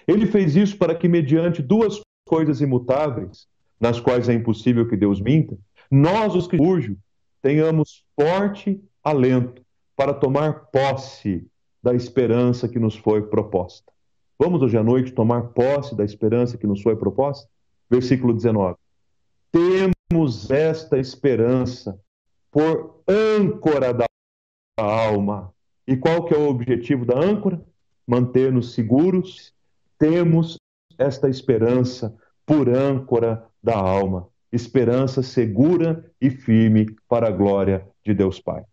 Ele 0.08 0.26
fez 0.26 0.56
isso 0.56 0.78
para 0.78 0.96
que, 0.96 1.08
mediante 1.08 1.62
duas 1.62 2.02
coisas 2.26 2.62
imutáveis, 2.62 3.48
nas 3.80 4.00
quais 4.00 4.28
é 4.28 4.34
impossível 4.34 4.88
que 4.88 4.98
Deus 4.98 5.22
minta, 5.22 5.58
nós, 5.90 6.36
os 6.36 6.48
que 6.48 6.58
urgem, 6.58 6.98
tenhamos 7.42 8.04
forte 8.20 8.82
alento 9.04 9.62
para 9.96 10.14
tomar 10.14 10.68
posse 10.72 11.46
da 11.82 11.94
esperança 11.94 12.68
que 12.68 12.80
nos 12.80 12.96
foi 12.96 13.22
proposta. 13.24 13.92
Vamos 14.38 14.62
hoje 14.62 14.78
à 14.78 14.84
noite 14.84 15.12
tomar 15.12 15.44
posse 15.50 15.96
da 15.96 16.04
esperança 16.04 16.58
que 16.58 16.66
nos 16.66 16.82
foi 16.82 16.96
proposta? 16.96 17.48
Versículo 17.90 18.34
19. 18.34 18.76
Temos 19.52 20.50
esta 20.50 20.98
esperança 20.98 22.00
por 22.52 23.02
âncora 23.08 23.94
da 23.94 24.06
alma. 24.78 25.54
E 25.88 25.96
qual 25.96 26.26
que 26.26 26.34
é 26.34 26.38
o 26.38 26.50
objetivo 26.50 27.06
da 27.06 27.18
âncora? 27.18 27.64
Manter-nos 28.08 28.74
seguros. 28.74 29.54
Temos 30.00 30.58
esta 30.98 31.30
esperança 31.30 32.16
por 32.46 32.70
âncora 32.70 33.46
da 33.62 33.78
alma. 33.78 34.28
Esperança 34.52 35.22
segura 35.22 36.12
e 36.20 36.30
firme 36.30 36.88
para 37.08 37.28
a 37.28 37.32
glória 37.32 37.88
de 38.04 38.14
Deus 38.14 38.40
Pai. 38.40 38.64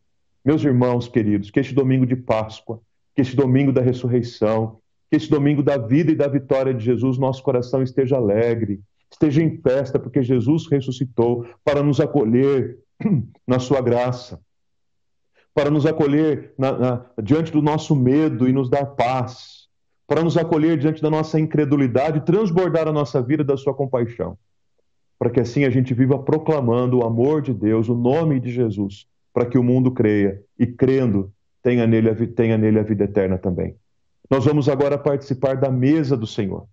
Meus 0.44 0.64
irmãos 0.64 1.06
queridos, 1.06 1.50
que 1.50 1.60
este 1.60 1.74
domingo 1.74 2.06
de 2.06 2.16
Páscoa, 2.16 2.80
que 3.14 3.20
este 3.20 3.36
domingo 3.36 3.72
da 3.72 3.82
ressurreição, 3.82 4.80
que 5.10 5.16
esse 5.16 5.28
domingo 5.28 5.62
da 5.62 5.76
vida 5.76 6.12
e 6.12 6.14
da 6.14 6.28
vitória 6.28 6.72
de 6.72 6.84
Jesus, 6.84 7.18
nosso 7.18 7.42
coração 7.42 7.82
esteja 7.82 8.16
alegre, 8.16 8.80
esteja 9.10 9.42
em 9.42 9.60
festa, 9.60 9.98
porque 9.98 10.22
Jesus 10.22 10.68
ressuscitou 10.70 11.44
para 11.64 11.82
nos 11.82 12.00
acolher 12.00 12.78
na 13.44 13.58
sua 13.58 13.80
graça, 13.80 14.40
para 15.52 15.68
nos 15.68 15.84
acolher 15.84 16.54
na, 16.56 16.78
na, 16.78 17.06
diante 17.20 17.50
do 17.50 17.60
nosso 17.60 17.96
medo 17.96 18.48
e 18.48 18.52
nos 18.52 18.70
dar 18.70 18.86
paz, 18.86 19.68
para 20.06 20.22
nos 20.22 20.36
acolher 20.36 20.78
diante 20.78 21.02
da 21.02 21.10
nossa 21.10 21.40
incredulidade 21.40 22.24
transbordar 22.24 22.86
a 22.86 22.92
nossa 22.92 23.20
vida 23.20 23.42
da 23.42 23.56
sua 23.56 23.74
compaixão, 23.74 24.38
para 25.18 25.28
que 25.28 25.40
assim 25.40 25.64
a 25.64 25.70
gente 25.70 25.92
viva 25.92 26.18
proclamando 26.20 26.98
o 26.98 27.04
amor 27.04 27.42
de 27.42 27.52
Deus, 27.52 27.88
o 27.88 27.96
nome 27.96 28.38
de 28.38 28.52
Jesus, 28.52 29.06
para 29.32 29.46
que 29.46 29.58
o 29.58 29.62
mundo 29.62 29.90
creia 29.90 30.40
e 30.56 30.68
crendo 30.68 31.32
tenha 31.62 31.86
nele, 31.86 32.26
tenha 32.28 32.56
nele 32.56 32.78
a 32.78 32.82
vida 32.84 33.04
eterna 33.04 33.36
também. 33.36 33.76
Nós 34.30 34.44
vamos 34.44 34.68
agora 34.68 34.96
participar 34.96 35.56
da 35.56 35.70
mesa 35.70 36.16
do 36.16 36.26
Senhor. 36.26 36.66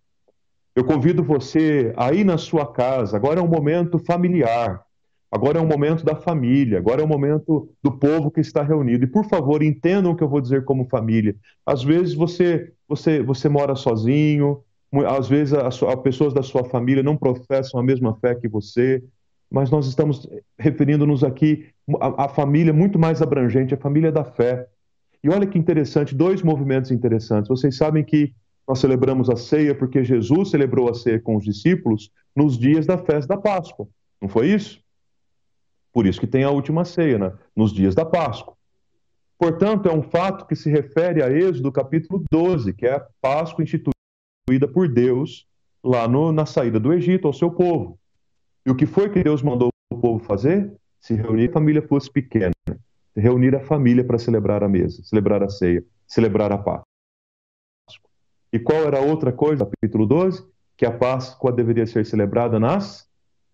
Eu 0.76 0.86
convido 0.86 1.24
você 1.24 1.92
aí 1.98 2.24
na 2.24 2.38
sua 2.38 2.72
casa, 2.72 3.18
agora 3.18 3.40
é 3.40 3.44
um 3.44 3.48
momento 3.48 3.98
familiar, 3.98 4.84
agora 5.32 5.58
é 5.58 5.62
um 5.62 5.66
momento 5.66 6.06
da 6.06 6.16
família, 6.16 6.78
agora 6.78 7.02
é 7.02 7.04
um 7.04 7.08
momento 7.08 7.68
do 7.82 7.92
povo 7.92 8.30
que 8.30 8.42
está 8.42 8.62
reunido. 8.62 9.06
E 9.06 9.08
por 9.08 9.26
favor, 9.26 9.64
entendam 9.64 10.12
o 10.12 10.16
que 10.16 10.24
eu 10.24 10.30
vou 10.30 10.40
dizer 10.40 10.66
como 10.66 10.88
família. 10.88 11.36
Às 11.66 11.84
vezes 11.84 12.14
você 12.14 12.72
você 12.88 13.24
você 13.24 13.50
mora 13.50 13.76
sozinho, 13.76 14.62
às 15.08 15.28
vezes 15.28 15.56
as 15.56 15.80
pessoas 16.04 16.36
da 16.36 16.44
sua 16.44 16.64
família 16.64 17.02
não 17.02 17.18
professam 17.18 17.80
a 17.80 17.84
mesma 17.84 18.16
fé 18.18 18.36
que 18.36 18.48
você, 18.48 19.04
mas 19.50 19.72
nós 19.72 19.88
estamos 19.88 20.30
referindo-nos 20.60 21.24
aqui 21.24 21.66
à 22.00 22.30
família 22.30 22.72
muito 22.72 23.00
mais 23.00 23.20
abrangente, 23.20 23.74
a 23.74 23.78
família 23.78 24.12
da 24.12 24.24
fé. 24.24 24.68
E 25.24 25.30
olha 25.30 25.48
que 25.48 25.58
interessante, 25.58 26.16
dois 26.16 26.42
movimentos 26.42 26.92
interessantes. 26.92 27.50
Vocês 27.50 27.76
sabem 27.76 28.04
que 28.04 28.34
nós 28.68 28.80
celebramos 28.80 29.30
a 29.30 29.36
ceia 29.36 29.74
porque 29.74 30.04
Jesus 30.04 30.50
celebrou 30.50 30.90
a 30.90 30.94
ceia 30.94 31.20
com 31.20 31.38
os 31.38 31.44
discípulos 31.44 32.12
nos 32.36 32.58
dias 32.58 32.86
da 32.86 32.98
festa 32.98 33.36
da 33.36 33.42
Páscoa. 33.42 33.88
Não 34.22 34.28
foi 34.28 34.50
isso? 34.50 34.82
Por 35.94 36.06
isso 36.06 36.20
que 36.20 36.28
tem 36.28 36.44
a 36.44 36.52
última 36.52 36.84
ceia, 36.86 37.18
né? 37.18 37.34
nos 37.56 37.74
dias 37.74 37.96
da 37.96 38.06
Páscoa. 38.06 38.56
Portanto, 39.40 39.88
é 39.88 39.94
um 39.94 40.02
fato 40.02 40.46
que 40.46 40.56
se 40.56 40.70
refere 40.70 41.22
a 41.22 41.32
Êxodo 41.32 41.72
capítulo 41.72 42.24
12, 42.32 42.74
que 42.74 42.86
é 42.86 42.96
a 42.96 43.08
Páscoa 43.22 43.64
instituída 43.64 44.68
por 44.72 44.88
Deus 44.88 45.48
lá 45.84 46.08
no, 46.08 46.32
na 46.32 46.46
saída 46.46 46.80
do 46.80 46.92
Egito 46.92 47.28
ao 47.28 47.34
seu 47.34 47.52
povo. 47.52 48.00
E 48.66 48.72
o 48.72 48.76
que 48.76 48.86
foi 48.86 49.10
que 49.10 49.24
Deus 49.24 49.42
mandou 49.42 49.70
o 49.92 49.98
povo 49.98 50.24
fazer? 50.24 50.72
Se 51.00 51.14
reunir 51.14 51.50
a 51.50 51.54
família 51.54 51.82
fosse 51.82 52.12
pequena, 52.12 52.52
reunir 53.20 53.56
a 53.56 53.60
família 53.60 54.04
para 54.04 54.20
celebrar 54.20 54.64
a 54.64 54.70
mesa, 54.70 55.04
celebrar 55.04 55.44
a 55.44 55.50
ceia, 55.50 55.84
celebrar 56.08 56.52
a 56.52 56.58
Páscoa. 56.58 56.84
E 58.54 58.60
qual 58.60 58.84
era 58.84 59.00
a 59.00 59.02
outra 59.02 59.32
coisa, 59.32 59.66
capítulo 59.66 60.06
12? 60.06 60.46
Que 60.78 60.86
a 60.86 60.92
Páscoa 60.92 61.52
deveria 61.52 61.86
ser 61.86 62.06
celebrada 62.06 62.60
nas 62.60 63.08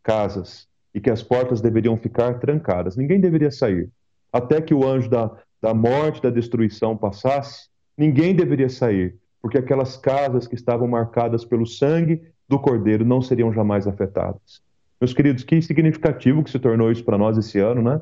casas 0.03 0.67
e 0.93 0.99
que 0.99 1.09
as 1.09 1.23
portas 1.23 1.61
deveriam 1.61 1.97
ficar 1.97 2.39
trancadas. 2.39 2.95
Ninguém 2.95 3.19
deveria 3.19 3.49
sair. 3.49 3.89
Até 4.31 4.61
que 4.61 4.73
o 4.73 4.85
anjo 4.85 5.09
da, 5.09 5.31
da 5.61 5.73
morte, 5.73 6.21
da 6.21 6.29
destruição 6.29 6.95
passasse, 6.95 7.69
ninguém 7.97 8.35
deveria 8.35 8.69
sair, 8.69 9.15
porque 9.41 9.57
aquelas 9.57 9.97
casas 9.97 10.47
que 10.47 10.55
estavam 10.55 10.87
marcadas 10.87 11.45
pelo 11.45 11.65
sangue 11.65 12.21
do 12.47 12.59
cordeiro 12.59 13.05
não 13.05 13.21
seriam 13.21 13.51
jamais 13.53 13.87
afetadas. 13.87 14.61
Meus 14.99 15.13
queridos, 15.13 15.43
que 15.43 15.61
significativo 15.61 16.43
que 16.43 16.51
se 16.51 16.59
tornou 16.59 16.91
isso 16.91 17.03
para 17.03 17.17
nós 17.17 17.37
esse 17.37 17.59
ano, 17.59 17.81
né? 17.81 18.01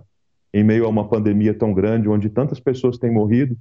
Em 0.53 0.63
meio 0.63 0.85
a 0.85 0.89
uma 0.89 1.07
pandemia 1.07 1.53
tão 1.53 1.73
grande, 1.73 2.09
onde 2.09 2.29
tantas 2.29 2.59
pessoas 2.59 2.97
têm 2.97 3.11
morrido. 3.11 3.57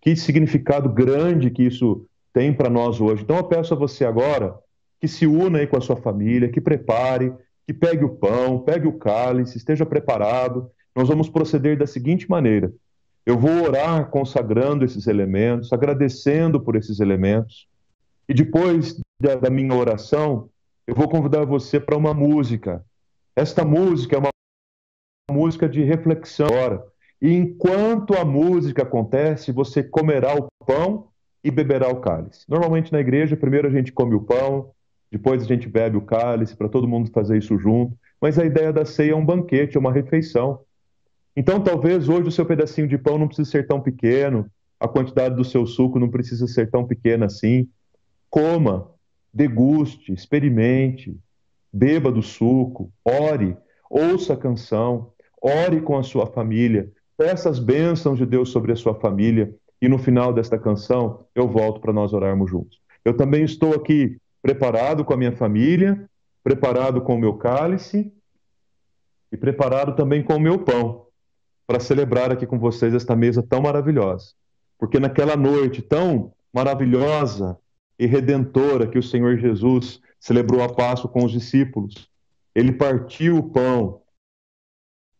Que 0.00 0.16
significado 0.16 0.88
grande 0.88 1.50
que 1.50 1.62
isso 1.62 2.06
tem 2.32 2.52
para 2.52 2.70
nós 2.70 3.00
hoje. 3.00 3.22
Então 3.22 3.36
eu 3.36 3.44
peço 3.44 3.74
a 3.74 3.76
você 3.76 4.04
agora 4.04 4.54
que 5.00 5.08
se 5.08 5.26
una 5.26 5.58
aí 5.58 5.66
com 5.66 5.76
a 5.76 5.80
sua 5.80 5.96
família, 5.96 6.48
que 6.48 6.60
prepare, 6.60 7.32
que 7.66 7.72
pegue 7.72 8.04
o 8.04 8.10
pão, 8.10 8.60
pegue 8.60 8.86
o 8.86 8.98
cálice, 8.98 9.58
esteja 9.58 9.86
preparado. 9.86 10.70
Nós 10.94 11.08
vamos 11.08 11.28
proceder 11.28 11.78
da 11.78 11.86
seguinte 11.86 12.28
maneira: 12.28 12.72
eu 13.24 13.38
vou 13.38 13.62
orar 13.62 14.10
consagrando 14.10 14.84
esses 14.84 15.06
elementos, 15.06 15.72
agradecendo 15.72 16.60
por 16.60 16.76
esses 16.76 17.00
elementos, 17.00 17.68
e 18.28 18.34
depois 18.34 19.00
da, 19.20 19.36
da 19.36 19.50
minha 19.50 19.74
oração, 19.74 20.48
eu 20.86 20.94
vou 20.94 21.08
convidar 21.08 21.44
você 21.44 21.78
para 21.78 21.96
uma 21.96 22.12
música. 22.12 22.84
Esta 23.36 23.64
música 23.64 24.16
é 24.16 24.18
uma 24.18 24.29
música 25.30 25.68
de 25.68 25.82
reflexão. 25.82 26.82
E 27.20 27.32
enquanto 27.32 28.14
a 28.14 28.24
música 28.24 28.82
acontece, 28.82 29.52
você 29.52 29.82
comerá 29.82 30.34
o 30.34 30.48
pão 30.64 31.08
e 31.42 31.50
beberá 31.50 31.88
o 31.88 32.00
cálice. 32.00 32.44
Normalmente 32.48 32.92
na 32.92 33.00
igreja, 33.00 33.36
primeiro 33.36 33.68
a 33.68 33.70
gente 33.70 33.92
come 33.92 34.14
o 34.14 34.20
pão, 34.20 34.70
depois 35.10 35.42
a 35.42 35.46
gente 35.46 35.68
bebe 35.68 35.96
o 35.96 36.02
cálice, 36.02 36.56
para 36.56 36.68
todo 36.68 36.88
mundo 36.88 37.10
fazer 37.10 37.38
isso 37.38 37.58
junto. 37.58 37.96
Mas 38.20 38.38
a 38.38 38.44
ideia 38.44 38.72
da 38.72 38.84
ceia 38.84 39.12
é 39.12 39.16
um 39.16 39.24
banquete, 39.24 39.76
é 39.76 39.80
uma 39.80 39.92
refeição. 39.92 40.60
Então, 41.34 41.60
talvez 41.60 42.08
hoje 42.08 42.28
o 42.28 42.32
seu 42.32 42.44
pedacinho 42.44 42.86
de 42.86 42.98
pão 42.98 43.18
não 43.18 43.26
precise 43.26 43.50
ser 43.50 43.66
tão 43.66 43.80
pequeno, 43.80 44.46
a 44.78 44.88
quantidade 44.88 45.34
do 45.34 45.44
seu 45.44 45.66
suco 45.66 45.98
não 45.98 46.08
precisa 46.08 46.46
ser 46.46 46.70
tão 46.70 46.86
pequena 46.86 47.26
assim. 47.26 47.68
Coma, 48.28 48.90
deguste, 49.32 50.12
experimente, 50.12 51.16
beba 51.72 52.10
do 52.10 52.22
suco, 52.22 52.92
ore, 53.04 53.56
ouça 53.88 54.34
a 54.34 54.36
canção, 54.36 55.12
ore 55.40 55.80
com 55.80 55.96
a 55.96 56.02
sua 56.02 56.26
família, 56.26 56.90
peça 57.16 57.48
as 57.48 57.58
bênçãos 57.58 58.18
de 58.18 58.26
Deus 58.26 58.50
sobre 58.50 58.72
a 58.72 58.76
sua 58.76 58.94
família 58.94 59.54
e 59.80 59.88
no 59.88 59.98
final 59.98 60.32
desta 60.32 60.58
canção 60.58 61.24
eu 61.34 61.48
volto 61.48 61.80
para 61.80 61.92
nós 61.92 62.12
orarmos 62.12 62.50
juntos. 62.50 62.78
Eu 63.04 63.16
também 63.16 63.44
estou 63.44 63.74
aqui 63.74 64.18
preparado 64.42 65.04
com 65.04 65.14
a 65.14 65.16
minha 65.16 65.32
família, 65.32 66.08
preparado 66.42 67.00
com 67.00 67.14
o 67.14 67.18
meu 67.18 67.34
cálice 67.34 68.12
e 69.32 69.36
preparado 69.36 69.94
também 69.94 70.22
com 70.22 70.34
o 70.34 70.40
meu 70.40 70.58
pão 70.58 71.06
para 71.66 71.80
celebrar 71.80 72.32
aqui 72.32 72.46
com 72.46 72.58
vocês 72.58 72.92
esta 72.94 73.14
mesa 73.14 73.42
tão 73.42 73.62
maravilhosa. 73.62 74.32
Porque 74.78 74.98
naquela 74.98 75.36
noite 75.36 75.80
tão 75.80 76.32
maravilhosa 76.52 77.56
e 77.98 78.06
redentora 78.06 78.86
que 78.86 78.98
o 78.98 79.02
Senhor 79.02 79.38
Jesus 79.38 80.00
celebrou 80.18 80.62
a 80.62 80.68
Páscoa 80.68 81.10
com 81.10 81.24
os 81.24 81.32
discípulos, 81.32 82.08
ele 82.54 82.72
partiu 82.72 83.36
o 83.38 83.50
pão 83.50 84.00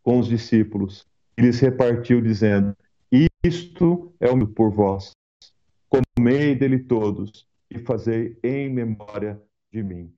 com 0.02 0.18
os 0.18 0.28
discípulos 0.28 1.06
e 1.36 1.42
lhes 1.42 1.60
repartiu, 1.60 2.20
dizendo: 2.20 2.76
isto 3.42 4.14
é 4.20 4.30
o 4.30 4.46
por 4.46 4.70
vós. 4.70 5.12
Comei 5.88 6.54
dele 6.54 6.78
todos 6.78 7.48
e 7.70 7.78
fazei 7.78 8.38
em 8.42 8.68
memória 8.68 9.40
de 9.72 9.82
mim. 9.82 10.12